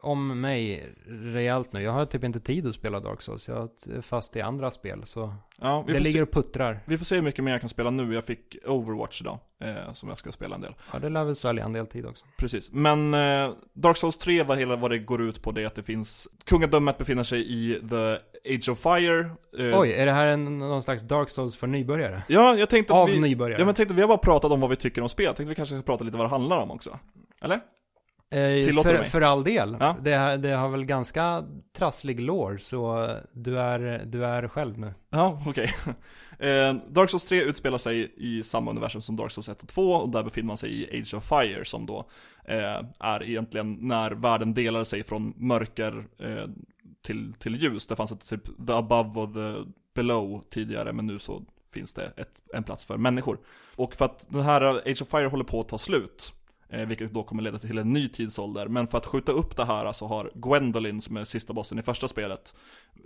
[0.08, 1.82] om mig rejält nu.
[1.82, 3.48] Jag har typ inte tid att spela Dark Souls.
[3.48, 5.02] Jag är fast i andra spel.
[5.04, 6.80] Så Ja, det ligger se, och puttrar.
[6.86, 8.14] vi får se hur mycket mer jag kan spela nu.
[8.14, 10.74] Jag fick Overwatch idag, eh, som jag ska spela en del.
[10.92, 12.24] Ja, det lär väl svälja en del tid också.
[12.36, 15.66] Precis, men eh, Dark Souls 3, vad, hela, vad det går ut på det är
[15.66, 18.12] att det finns Kungadömet befinner sig i The
[18.54, 19.20] Age of Fire
[19.58, 22.22] eh, Oj, är det här en, någon slags Dark Souls för nybörjare?
[22.28, 23.60] Ja, jag tänkte att Av vi, nybörjare?
[23.60, 25.36] Ja men jag tänkte, vi har bara pratat om vad vi tycker om spel, jag
[25.36, 26.98] tänkte vi kanske ska prata lite vad det handlar om också
[27.42, 27.60] Eller?
[28.30, 29.76] Eh, för, för all del.
[29.80, 29.96] Ja.
[30.02, 31.44] Det, har- det har väl ganska
[31.76, 34.94] trasslig lore, så du är, du är själv nu.
[35.10, 35.70] Ja, okej.
[36.38, 39.82] eh, Dark Souls 3 utspelar sig i samma universum som Dark Souls 1 och 2
[39.92, 42.08] och där befinner man sig i Age of Fire som då
[42.44, 46.44] eh, är egentligen när världen delade sig från mörker eh,
[47.02, 47.86] till, till ljus.
[47.86, 51.42] Det fanns ett typ the above och the below tidigare men nu så
[51.74, 53.38] finns det ett, en plats för människor.
[53.76, 56.34] Och för att den här Age of Fire håller på att ta slut
[56.70, 58.68] Eh, vilket då kommer leda till en ny tidsålder.
[58.68, 61.82] Men för att skjuta upp det här så har Gwendolyn, som är sista bossen i
[61.82, 62.54] första spelet,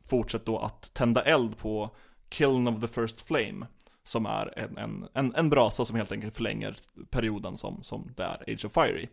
[0.05, 1.97] fortsatt då att tända eld på
[2.29, 3.67] Kiln of the First Flame.
[4.05, 6.77] Som är en, en, en, en brasa som helt enkelt förlänger
[7.11, 9.09] perioden som, som det är Age of Fire i.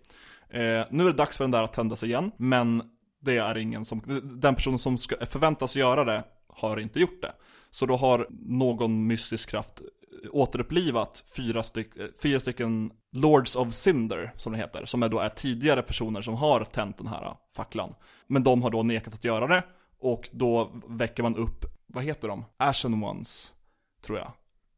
[0.49, 2.83] Eh, nu är det dags för den där att tändas igen, men
[3.21, 7.31] det är ingen som, den personen som ska förväntas göra det har inte gjort det.
[7.71, 9.81] Så då har någon mystisk kraft
[10.31, 15.19] återupplivat fyra, styck, eh, fyra stycken Lords of Cinder, som det heter, som är då
[15.19, 17.95] är tidigare personer som har tänt den här eh, facklan.
[18.27, 19.63] Men de har då nekat att göra det,
[19.99, 22.45] och då väcker man upp, vad heter de?
[22.57, 23.53] Ashen Ones,
[24.01, 24.31] tror jag.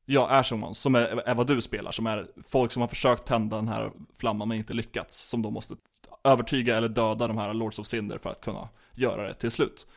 [0.06, 3.26] Ja, Ashen Ones, som är, är vad du spelar, som är folk som har försökt
[3.26, 5.76] tända den här flamman men inte lyckats, som då måste
[6.24, 9.88] övertyga eller döda de här Lords of Cinder för att kunna göra det till slut.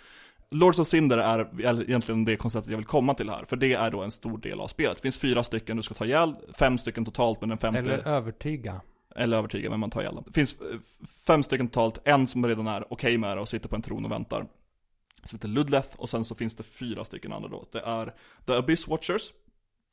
[0.51, 3.90] Lords of Cinder är egentligen det konceptet jag vill komma till här, för det är
[3.90, 4.97] då en stor del av spelet.
[4.97, 7.80] Det finns fyra stycken du ska ta ihjäl, fem stycken totalt, men den femte...
[7.80, 8.80] Eller övertyga.
[9.16, 10.24] Eller övertyga, men man tar ihjäl dem.
[10.26, 10.57] Det finns
[11.26, 14.05] fem stycken totalt, en som redan är okej med det och sitter på en tron
[14.05, 14.47] och väntar.
[15.24, 17.68] Som heter Ludleth, och sen så finns det fyra stycken andra då.
[17.72, 18.14] Det är
[18.47, 19.22] The Abyss Watchers,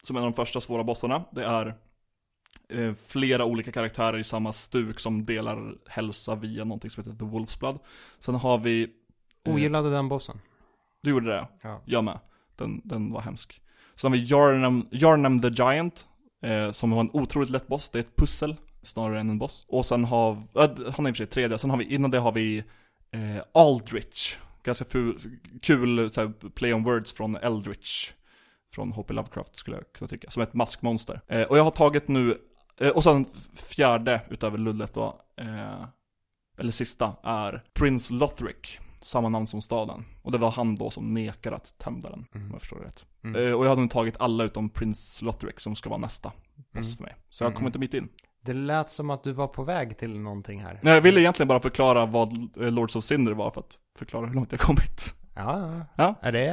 [0.04, 1.24] som är en av de första svåra bossarna.
[1.32, 1.76] Det är
[2.70, 7.26] eh, flera olika karaktärer i samma stuk som delar hälsa via någonting som heter The
[7.26, 7.80] Wolf's Blood.
[8.20, 8.90] Sen har vi...
[9.48, 10.40] eh, Ogillade den bossen.
[11.04, 11.48] Du gjorde det?
[11.62, 11.82] Ja.
[11.86, 12.20] Jag med.
[12.56, 13.62] Den, den var hemsk.
[13.96, 16.08] Sen har vi Yarnam, Yarnam the Giant,
[16.44, 17.90] eh, som var en otroligt lätt boss.
[17.90, 19.66] Det är ett pussel, snarare än en boss.
[19.68, 22.12] Och sen har, äh, han är i och för sig tredje, sen har vi, innan
[22.12, 22.64] det har vi
[23.12, 24.38] eh, Aldrich.
[24.64, 25.20] Ganska ful,
[25.62, 28.12] kul så här, play on words från Eldritch.
[28.74, 29.14] Från H.P.
[29.14, 31.22] Lovecraft skulle jag kunna tycka, som ett maskmonster.
[31.28, 32.38] Eh, och jag har tagit nu,
[32.80, 35.86] eh, och sen fjärde utöver Ludlet då, eh,
[36.58, 38.80] eller sista, är Prince Lothric.
[39.02, 40.06] Samma namn som staden.
[40.22, 42.52] Och det var han då som nekar att tända den, om Mm.
[42.52, 43.06] jag förstår det rätt.
[43.24, 43.46] Mm.
[43.48, 46.86] Eh, och jag hade nu tagit alla utom Prince Lothric som ska vara nästa boss
[46.86, 46.96] Mm.
[46.98, 47.16] för mig.
[47.30, 47.56] Så jag Mm.
[47.58, 48.10] kommer inte mitt in.
[48.42, 50.80] Det lät som att du var på väg till någonting här.
[50.84, 54.26] Nej, jag ville egentligen bara förklara vad eh, Lords of Cinder var för att förklara
[54.26, 55.16] hur långt jag kommit.
[55.36, 56.16] Ja, ja.
[56.22, 56.46] Är det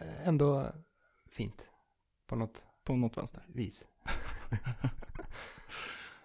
[0.00, 0.66] eh, ändå
[1.30, 1.66] fint?
[2.28, 3.42] På något På något vänster.
[3.48, 3.84] vis.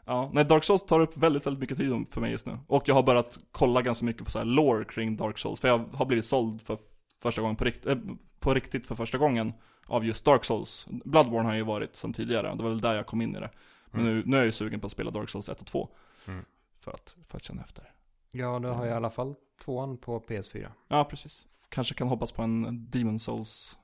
[0.05, 2.59] Ja, nej Dark Souls tar upp väldigt, väldigt mycket tid för mig just nu.
[2.67, 5.59] Och jag har börjat kolla ganska mycket på så här lore kring Dark Souls.
[5.59, 6.77] För jag har blivit såld för
[7.21, 7.97] första gången på, rikt äh,
[8.39, 9.53] på riktigt för första gången
[9.85, 10.87] av just Dark Souls.
[10.89, 13.49] Bloodborne har ju varit sedan tidigare, det var väl där jag kom in i det.
[13.91, 15.89] Men nu, nu är jag ju sugen på att spela Dark Souls 1 och 2.
[16.27, 16.45] Mm.
[16.79, 17.91] För, att, för att känna efter.
[18.31, 20.71] Ja, då har jag i alla fall tvåan på PS4.
[20.87, 21.45] Ja, precis.
[21.69, 23.77] Kanske kan hoppas på en Demon Souls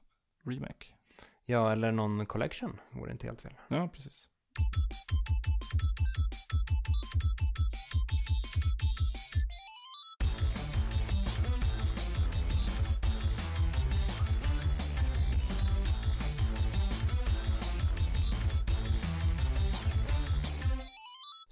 [0.43, 0.85] remake.
[1.45, 2.79] Ja, eller någon collection.
[2.91, 3.53] Vore inte helt fel.
[3.67, 4.27] Ja, precis.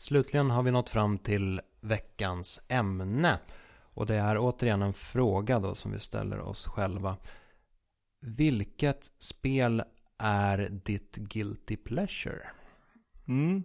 [0.05, 3.39] Slutligen har vi nått fram till veckans ämne.
[3.93, 7.17] Och det är återigen en fråga då som vi ställer oss själva.
[8.21, 9.83] Vilket spel
[10.17, 12.47] är ditt guilty pleasure?
[13.27, 13.63] Mm.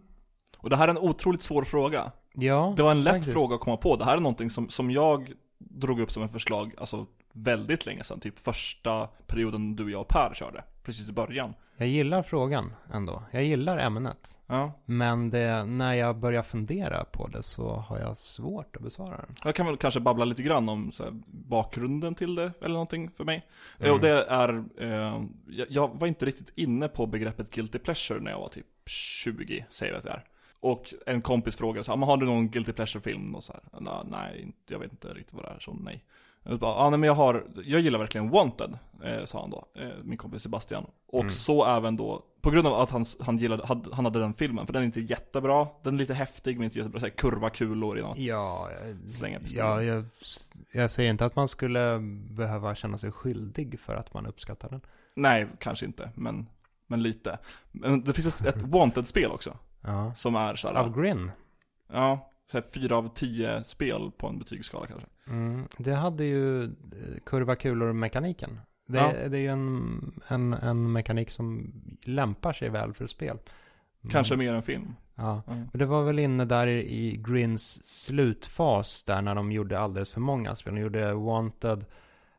[0.58, 2.12] Och det här är en otroligt svår fråga.
[2.34, 3.32] Ja, Det var en lätt faktiskt.
[3.32, 3.96] fråga att komma på.
[3.96, 8.04] Det här är någonting som, som jag drog upp som ett förslag, alltså väldigt länge
[8.04, 8.20] sedan.
[8.20, 10.64] Typ första perioden du, jag och Per körde.
[10.82, 11.54] Precis i början.
[11.76, 13.22] Jag gillar frågan ändå.
[13.30, 14.38] Jag gillar ämnet.
[14.46, 14.72] Ja.
[14.84, 19.34] Men det, när jag börjar fundera på det så har jag svårt att besvara den.
[19.44, 23.24] Jag kan väl kanske babbla lite grann om här, bakgrunden till det, eller någonting för
[23.24, 23.46] mig.
[23.78, 23.94] Eh, Mm.
[23.94, 25.22] Och det är, eh,
[25.68, 29.92] jag, var inte riktigt inne på begreppet guilty pleasure när jag var typ 20, säger
[29.92, 30.24] vi att jag är.
[30.60, 33.34] Och en kompis frågade så här, "Men har du någon guilty pleasure-film?
[33.34, 36.04] Och så här, "Nå, nej, jag vet inte riktigt vad det är, så nej.
[36.44, 39.88] Bara, ah, nej men jag har, jag gillar verkligen Wanted, eh, sa han då, eh,
[40.04, 40.86] min kompis Sebastian.
[41.06, 41.32] Och Mm.
[41.34, 44.66] så även då, på grund av att han, han gillade, hade, han hade den filmen,
[44.66, 47.50] för den är inte jättebra, den är lite häftig men inte jättebra, så här, kurva
[47.50, 48.18] kulor i något.
[48.18, 48.68] Ja,
[49.18, 49.66] Slänga pistolen.
[49.70, 50.04] ja jag,
[50.72, 51.98] jag säger inte att man skulle
[52.30, 54.80] behöva känna sig skyldig för att man uppskattar den.
[55.14, 56.46] Nej, kanske inte, men,
[56.86, 57.38] men lite.
[57.72, 60.14] Men det finns ett, ett Wanted-spel också, Ja.
[60.14, 61.30] som är såhär, Av Grin.
[61.92, 65.06] ja, så fyra av tio spel på en betygsskala kanske.
[65.26, 66.68] Mm, det hade ju eh,
[67.26, 68.60] kurva kulor-mekaniken.
[68.86, 69.28] Det, Ja.
[69.28, 71.72] det är ju en, en, en mekanik som
[72.04, 73.38] lämpar sig väl för spel.
[74.02, 74.10] Mm.
[74.12, 74.94] Kanske mer än film.
[75.14, 75.42] Ja.
[75.46, 75.52] Ja.
[75.72, 80.10] Och det var väl inne där i, i Grins slutfas där när de gjorde alldeles
[80.10, 80.74] för många spel.
[80.74, 81.84] De gjorde Wanted,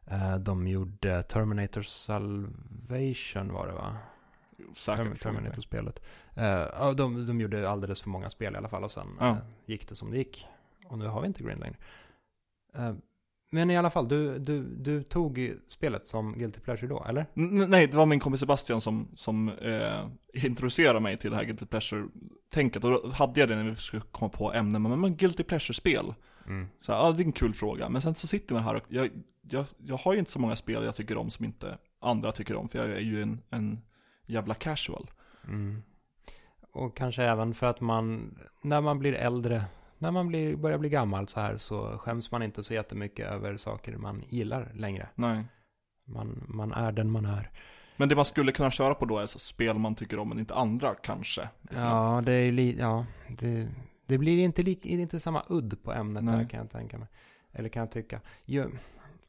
[0.08, 3.98] eh, de gjorde Terminator Salvation var det va?
[4.76, 5.22] Säkert.
[5.22, 6.02] Terminator-spelet.
[6.80, 9.30] Ja, de, de gjorde alldeles för många spel i alla fall och sen Ja.
[9.30, 10.46] eh, gick det som det gick.
[10.88, 11.76] Och nu har vi inte Green längre.
[12.76, 12.94] Eh,
[13.54, 17.22] men i alla fall, du, du, du tog spelet som Guilty Pleasure då, eller?
[17.36, 21.44] N- nej, det var min kompis Sebastian som, som eh, introducerade mig till det här
[21.44, 22.84] Guilty Pleasure-tänket.
[22.84, 26.14] Och då hade jag det när vi skulle komma på ämnen, men, men Guilty Pleasure-spel.
[26.48, 26.68] Mm.
[26.82, 27.90] Så ja, det är en kul fråga.
[27.90, 29.10] Men sen så sitter man här och jag,
[29.42, 32.56] jag, jag har ju inte så många spel jag tycker om som inte andra tycker
[32.56, 32.70] om.
[32.70, 33.82] För jag är ju en, en
[34.32, 35.12] jävla casual.
[35.48, 35.84] Mm.
[36.72, 39.64] Och kanske även för att man, när man blir äldre,
[39.98, 43.58] när man blir, börjar bli gammal så här så skäms man inte så jättemycket över
[43.58, 45.10] saker man gillar längre.
[45.16, 45.44] Nej.
[46.06, 47.52] Man, man är den man är.
[47.98, 50.40] Men det man skulle kunna köra på då är så spel man tycker om men
[50.40, 51.50] inte andra kanske.
[51.76, 53.68] Ja, det är li, ja, det,
[54.06, 56.38] det blir inte, lik, inte samma udd på ämnet Nej.
[56.38, 57.08] där kan jag tänka mig.
[57.52, 58.22] Eller kan jag tycka.
[58.46, 58.72] Jag,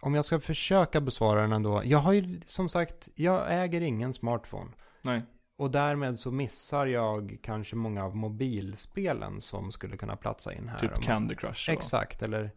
[0.01, 1.83] om jag ska försöka besvara den ändå.
[1.85, 4.71] Jag har ju som sagt, jag äger ingen smartphone.
[5.03, 5.23] Nej.
[5.59, 10.79] Och därmed så missar jag kanske många av mobilspelen som skulle kunna platsa in här.
[10.79, 11.69] Typ man- Candy Crush.
[11.71, 12.51] och- Exakt, eller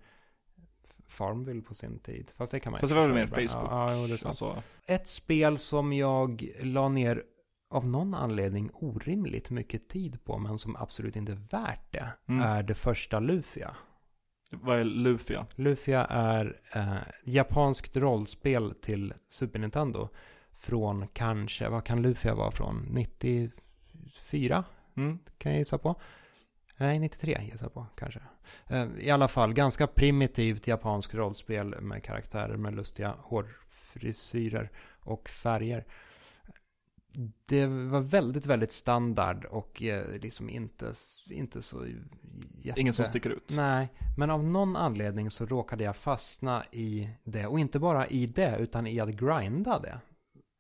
[1.08, 2.32] Farmville på sin tid.
[2.36, 3.28] Fast det kan man Fast det var väl mer.
[3.28, 3.72] Facebook.
[3.72, 4.28] Ja, ja det är.
[4.28, 4.56] Alltså,
[4.88, 7.24] Ett spel som jag la ner
[7.70, 12.42] av någon anledning orimligt mycket tid på, men som absolut inte är värt det, Mm.
[12.42, 13.76] är det första Lufia.
[14.52, 15.46] vad är Lufia?
[15.56, 20.10] Lufia är eh, japanskt rollspel till Super Nintendo.
[20.58, 22.88] Från kanske, vad kan Lufia vara från?
[22.92, 24.64] 94?
[24.98, 25.20] Mm.
[25.38, 25.96] kan jag gissa på.
[26.78, 28.20] Nej, 93 gissar jag på kanske.
[28.68, 35.86] Eh, I alla fall, ganska primitivt japanskt rollspel med karaktärer med lustiga hårfrisyrer och färger.
[37.46, 40.94] Det var väldigt, väldigt standard och eh, liksom inte,
[41.30, 41.86] inte så
[42.58, 42.82] jätte...
[42.82, 43.54] Ingen som sticker ut.
[43.56, 47.48] Nej, men av någon anledning så råkade jag fastna i det.
[47.48, 50.00] Och inte bara i det, utan i att grinda det.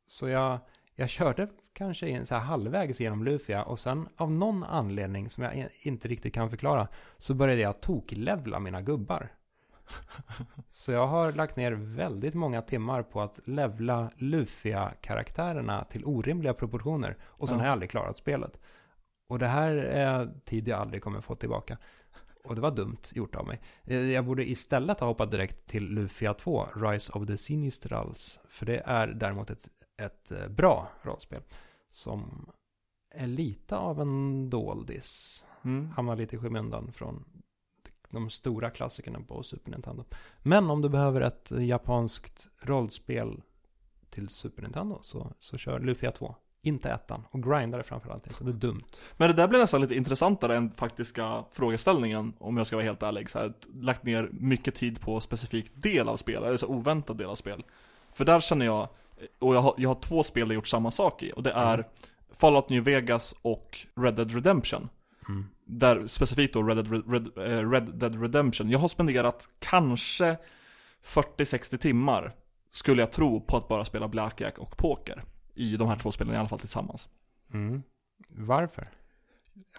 [0.07, 0.59] Så jag,
[0.95, 5.43] jag körde kanske in så här halvvägs genom Lufia och sen av någon anledning som
[5.43, 6.87] jag inte riktigt kan förklara
[7.17, 9.31] så började jag toklevla mina gubbar.
[10.71, 17.17] Så jag har lagt ner väldigt många timmar på att levla Lufia-karaktärerna till orimliga proportioner.
[17.23, 17.61] Och sen Ja.
[17.61, 18.59] har jag aldrig klarat spelet.
[19.29, 21.77] Och det här är tid jag aldrig kommer få tillbaka.
[22.43, 23.61] Och det var dumt gjort av mig.
[23.83, 28.39] Eh, Jag borde istället ha hoppat direkt till Lufia 2, Rise of the Sinistrals.
[28.49, 31.41] För det är däremot ett, ett eh, bra rollspel.
[31.91, 32.49] Som
[33.09, 35.43] är lite av en doldis.
[35.63, 35.91] Mm.
[35.91, 37.25] Hamnar lite i skymundan från
[38.09, 40.03] de stora klassikerna på Super Nintendo.
[40.41, 43.41] Men om du behöver ett japanskt rollspel
[44.09, 46.35] till Super Nintendo så, så kör Lufia 2.
[46.61, 47.23] Inte ettan.
[47.31, 48.43] Och grindar det framförallt inte.
[48.43, 48.83] Det är dumt.
[49.17, 53.03] Men det där blir nästan lite intressantare än faktiska frågeställningen, om jag ska vara helt
[53.03, 53.29] ärlig.
[53.29, 57.29] Så här, lagt ner mycket tid på specifik del av spel, eller så oväntad del
[57.29, 57.63] av spel.
[58.11, 58.89] För där känner jag,
[59.39, 61.73] och jag har, jag har två spel jag gjort samma sak i, och det är
[61.73, 61.85] Mm.
[62.31, 64.89] Fallout New Vegas och Red Dead Redemption.
[65.29, 65.45] Mm.
[65.65, 68.69] Där specifikt då Red Dead, Red, eh, Red Dead Redemption.
[68.69, 70.37] Jag har spenderat kanske
[71.03, 72.35] 40-60 timmar,
[72.71, 75.23] skulle jag tro, på att bara spela Blackjack och poker.
[75.53, 77.09] I de här två spelen i alla fall tillsammans.
[77.53, 77.83] Mm.
[78.29, 78.89] Varför?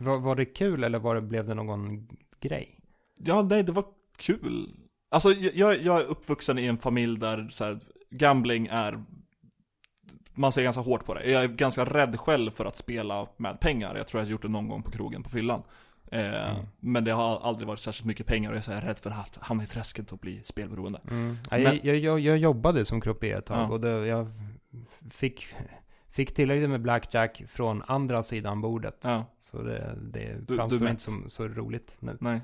[0.00, 2.08] Var, var det kul eller var det, blev det någon
[2.40, 2.80] grej?
[3.18, 3.84] Ja, nej, det var
[4.18, 4.76] kul.
[5.08, 7.80] Alltså, jag, jag är uppvuxen i en familj där så här,
[8.10, 9.04] gambling är
[10.36, 11.30] man ser ganska hårt på det.
[11.30, 13.96] Jag är ganska rädd själv för att spela med pengar.
[13.96, 15.62] Jag tror jag har gjort det någon gång på krogen på fyllan.
[16.10, 16.66] Eh, Mm.
[16.80, 19.10] Men det har aldrig varit särskilt mycket pengar och jag är så här rädd för
[19.10, 21.00] att hamna i träsket och bli spelberoende.
[21.10, 21.36] Mm.
[21.50, 23.68] Men- jag, jag, jag, jag jobbade som croupier ett tag Ja.
[23.72, 24.26] och det, jag
[25.10, 25.46] fick,
[26.10, 28.98] fick tillräckligt med blackjack från andra sidan bordet.
[29.04, 32.16] Ja, Så det, det framstår inte som så roligt nu.
[32.20, 32.40] nej.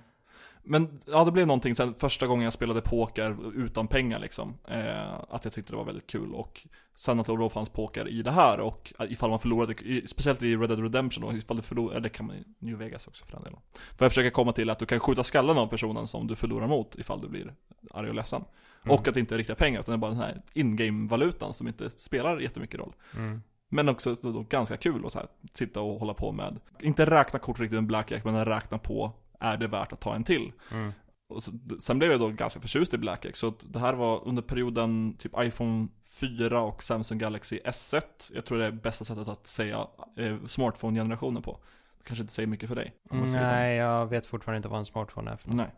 [0.65, 4.55] Men ja, det blev någonting sen första gången jag spelade poker utan pengar liksom.
[4.69, 8.09] Eh, att jag tyckte det var väldigt kul och sen att det då fanns poker
[8.09, 11.57] i det här och ifall man förlorade, i- speciellt i Red Dead Redemption och ifall
[11.57, 13.59] du förlorar, eller det kan man i New Vegas också för den delen.
[13.99, 16.67] För jag försöker komma till att du kan skjuta skallen av personen som du förlorar
[16.67, 17.55] mot ifall du blir
[17.91, 18.45] arg och ledsen.
[18.85, 18.95] Mm.
[18.99, 21.69] Och att det inte är riktiga pengar utan det är bara den här in-game-valutan som
[21.69, 22.93] inte spelar jättemycket roll.
[23.17, 23.43] Mm.
[23.69, 27.07] Men också så då ganska kul att så här, sitta och hålla på med, inte
[27.07, 29.13] räkna kort riktigt med Blackjack, men räkna på,
[29.43, 30.53] är det värt att ta en till?
[30.71, 30.93] Mm.
[31.29, 34.43] Och så, sen blev jag då ganska förtjust i Blackjack, så det här var under
[34.43, 38.03] perioden typ iPhone 4 och Samsung Galaxy S1.
[38.35, 39.87] Jag tror det är bästa sättet att säga
[40.17, 41.61] eh, smartphone-generationen på.
[41.99, 42.95] Det kanske inte säger mycket för dig.
[43.11, 45.57] Nej, jag vet fortfarande inte vad en smartphone är för något.
[45.57, 45.75] Nej.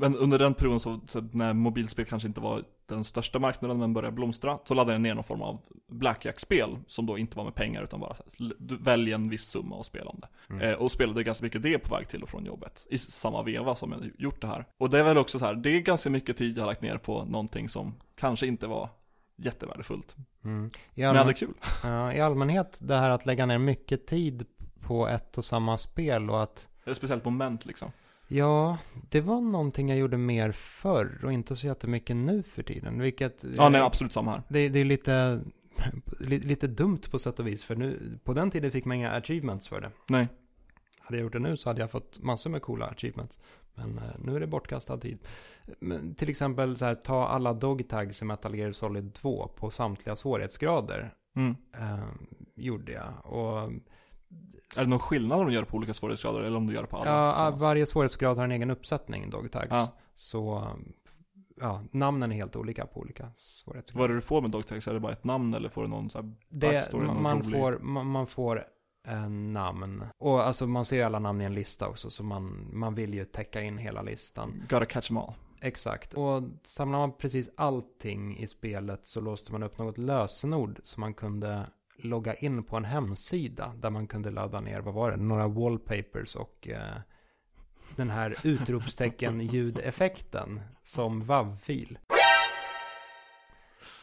[0.00, 3.94] Men under den perioden så, så när mobilspel kanske inte var den största marknaden men
[3.94, 7.54] började blomstra, så laddade jag ner någon form av Blackjack-spel som då inte var med
[7.54, 8.16] pengar utan bara
[8.58, 10.54] välj en viss summa och spela om det.
[10.54, 10.68] Mm.
[10.68, 13.74] Eh, och spelade ganska mycket det på väg till och från jobbet, i samma veva
[13.74, 14.66] som jag gjort det här.
[14.78, 16.82] Och det är väl också så här, det är ganska mycket tid jag har lagt
[16.82, 18.88] ner på någonting som kanske inte var
[19.36, 20.16] jättevärdefullt.
[20.44, 20.60] Mm.
[20.62, 21.54] Men jag hade kul.
[21.82, 24.46] ja, I allmänhet, det här att lägga ner mycket tid
[24.80, 27.92] på ett och samma spel och att ett speciellt moment liksom.
[28.26, 28.78] Ja,
[29.10, 33.00] det var någonting jag gjorde mer förr och inte så jättemycket nu för tiden.
[33.00, 33.44] Vilket...
[33.56, 34.42] Ja, nej absolut samma här.
[34.48, 35.40] Det, det är lite,
[36.20, 37.64] lite, lite dumt på sätt och vis.
[37.64, 39.90] För nu, på den tiden fick man inga achievements för det.
[40.08, 40.28] Nej.
[41.00, 43.38] Hade jag gjort det nu så hade jag fått massor med coola achievements.
[43.74, 45.18] Men eh, nu är det bortkastad tid.
[45.78, 49.70] Men, till exempel så här, ta alla dog tags i Metal Gear Solid 2 på
[49.70, 51.14] samtliga svårighetsgrader.
[51.36, 51.56] Mm.
[51.72, 52.08] Eh,
[52.54, 53.12] gjorde jag.
[53.22, 53.72] Och...
[54.78, 56.82] Är det någon skillnad om du gör det på olika svårighetsgrader eller om du gör
[56.82, 57.10] det på alla?
[57.10, 59.70] Ja, varje svårighetsgrad har en egen uppsättning dog tags.
[59.70, 59.88] Ja.
[60.14, 60.68] Så,
[61.60, 63.98] ja, namnen är helt olika på olika svårighetsgrader.
[63.98, 64.88] Vad är det du får med dogtags?
[64.88, 67.42] Är det bara ett namn eller får du någon så här Det, backstory, man, man,
[67.42, 68.64] får, man, man får
[69.06, 70.04] en namn.
[70.18, 73.14] Och alltså man ser ju alla namn i en lista också, så man, man vill
[73.14, 74.62] ju täcka in hela listan.
[74.68, 75.32] Gotta catch them all.
[75.60, 76.14] Exakt.
[76.14, 81.14] Och samlar man precis allting i spelet så låste man upp något lösenord som man
[81.14, 81.66] kunde
[81.96, 86.36] logga in på en hemsida där man kunde ladda ner, vad var det, några wallpapers
[86.36, 86.78] och eh,
[87.96, 91.98] den här utropstecken ljudeffekten som WAV-fil.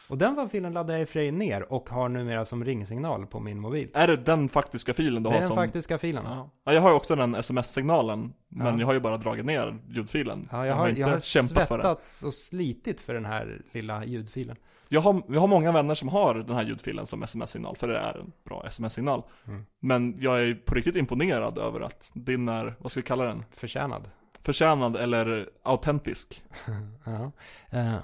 [0.08, 3.60] Och den WAV-filen laddade jag i sig ner och har numera som ringsignal på min
[3.60, 3.90] mobil.
[3.94, 5.56] Är det den faktiska filen du Det är har den som...
[5.56, 6.24] faktiska filen.
[6.24, 6.50] Ja.
[6.64, 8.80] ja, jag har ju också den sms-signalen, men Ja.
[8.80, 10.48] jag har ju bara dragit ner ljudfilen.
[10.52, 11.82] Ja, jag har, jag har kämpat för det.
[11.82, 14.56] svettats och slitit för den här lilla ljudfilen.
[14.92, 17.98] Jag har, jag har många vänner som har den här ljudfilen som sms-signal, för det
[17.98, 19.22] är en bra sms-signal.
[19.46, 19.66] Mm.
[19.80, 23.44] Men jag är på riktigt imponerad över att din är, vad ska vi kalla den?
[23.50, 24.10] Förtjänad.
[24.42, 26.44] Förtjänad eller autentisk.
[27.04, 27.32] ja.
[27.70, 27.94] Eh,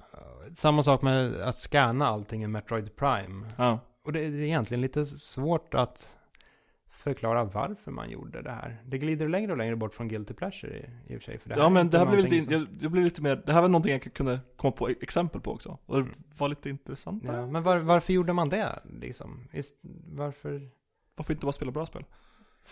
[0.55, 3.47] samma sak med att scanna allting i Metroid Prime.
[3.57, 3.79] Ja.
[4.05, 6.18] Och det är egentligen lite svårt att
[6.99, 8.83] förklara varför man gjorde det här.
[8.87, 11.39] Det glider längre och längre bort från Guilty Pleasure i, i och för sig.
[11.39, 13.53] För det ja men det här blev lite, som- jag, jag blev lite mer, det
[13.53, 15.79] här var någonting jag kunde komma på exempel på också.
[15.87, 16.15] Och det Mm.
[16.39, 17.25] var lite intressant.
[17.27, 19.49] Ja, men var, varför gjorde man det liksom?
[19.53, 19.75] Ist,
[20.09, 20.71] varför?
[21.17, 22.05] Varför inte bara spela bra spel?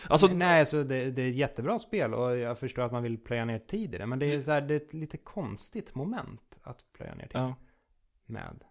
[0.08, 3.18] Alltså, Nej, alltså det, det är ett jättebra spel och jag förstår att man vill
[3.18, 4.06] plöja ner tid i det.
[4.06, 7.30] Men det är, så här, det är ett lite konstigt moment att plöja ner tid
[7.34, 7.54] ja.
[8.26, 8.64] med.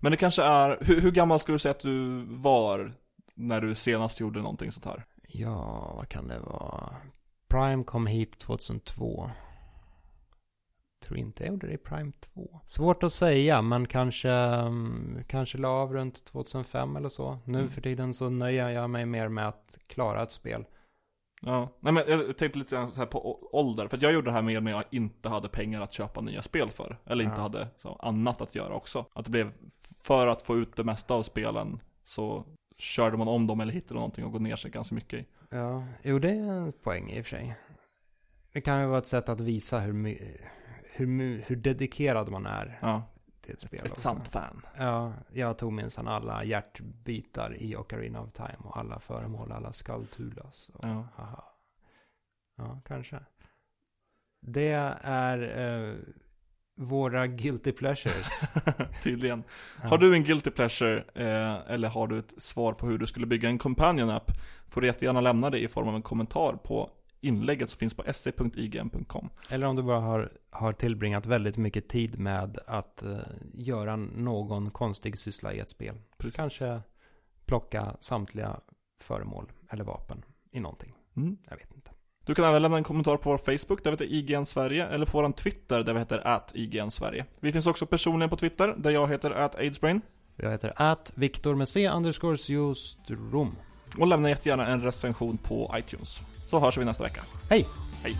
[0.00, 2.92] Men det kanske är, hur, hur gammal skulle du säga att du var
[3.34, 5.04] när du senast gjorde någonting sånt här?
[5.28, 6.96] Ja, vad kan det vara?
[7.48, 9.30] Prime kom hit 2002.
[11.04, 12.60] Tror inte jag gjorde det i Prime 2.
[12.66, 17.38] Svårt att säga, men kanske, mm, kanske la av runt 2005 eller så.
[17.44, 17.70] Nu Mm.
[17.70, 20.64] för tiden så nöjer jag mig mer med att klara ett spel.
[21.42, 24.32] Ja, nej men jag tänkte lite grann så här på ålder, för jag gjorde det
[24.34, 26.98] här mer när jag inte hade pengar att köpa nya spel för.
[27.04, 27.42] Eller inte Ja.
[27.42, 29.04] hade så, annat att göra också.
[29.12, 29.52] Att det blev,
[30.02, 32.44] för att få ut det mesta av spelen, så
[32.76, 35.26] körde man om dem eller hittade någonting och gå ner sig ganska mycket i.
[35.50, 37.56] Ja, jo det är en poäng i och för sig.
[38.52, 40.18] Det kan ju vara ett sätt att visa hur,
[40.82, 43.02] hur, hur dedikerad man är Ja,
[43.40, 43.80] till ett spel.
[43.84, 44.00] ett också.
[44.00, 44.66] sant fan.
[44.78, 50.68] Ja, jag tog minsann alla hjärtbitar i Ocarina of Time och alla föremål, alla skulltulas.
[50.74, 51.08] Och, Ja.
[51.14, 51.44] haha.
[52.56, 53.20] ja, kanske.
[54.40, 54.68] Det
[55.02, 55.38] är
[55.92, 55.96] eh,
[56.76, 58.26] våra guilty pleasures.
[59.02, 59.44] Tydligen.
[59.82, 63.26] Har du en guilty pleasure, eh, eller har du ett svar på hur du skulle
[63.26, 64.30] bygga en companion app,
[64.68, 68.04] får du jättegärna lämna det i form av en kommentar på inlägget som finns på
[68.12, 69.30] se.igm.com.
[69.50, 73.18] Eller om du bara har, har tillbringat väldigt mycket tid med att eh,
[73.54, 75.94] göra någon konstig syssla i ett spel.
[76.18, 76.36] Precis.
[76.36, 76.80] Kanske
[77.46, 78.60] plocka samtliga
[79.00, 80.94] föremål eller vapen i någonting.
[81.16, 81.36] Mm.
[81.48, 81.93] Jag vet inte.
[82.26, 85.06] Du kan även lämna en kommentar på vår Facebook, där vi heter IGN Sverige, eller
[85.06, 87.24] på vår Twitter, där vi heter at IGN Sverige.
[87.40, 90.00] Vi finns också personligen på Twitter, där jag heter at aidsbrain.
[90.36, 92.98] Jag heter att Viktor med C underscores just
[93.32, 93.56] rom.
[93.98, 96.20] Och lämna jättegärna en recension på iTunes.
[96.44, 97.22] Så hörs vi nästa vecka.
[97.50, 97.66] Hej!
[98.02, 98.16] Hej!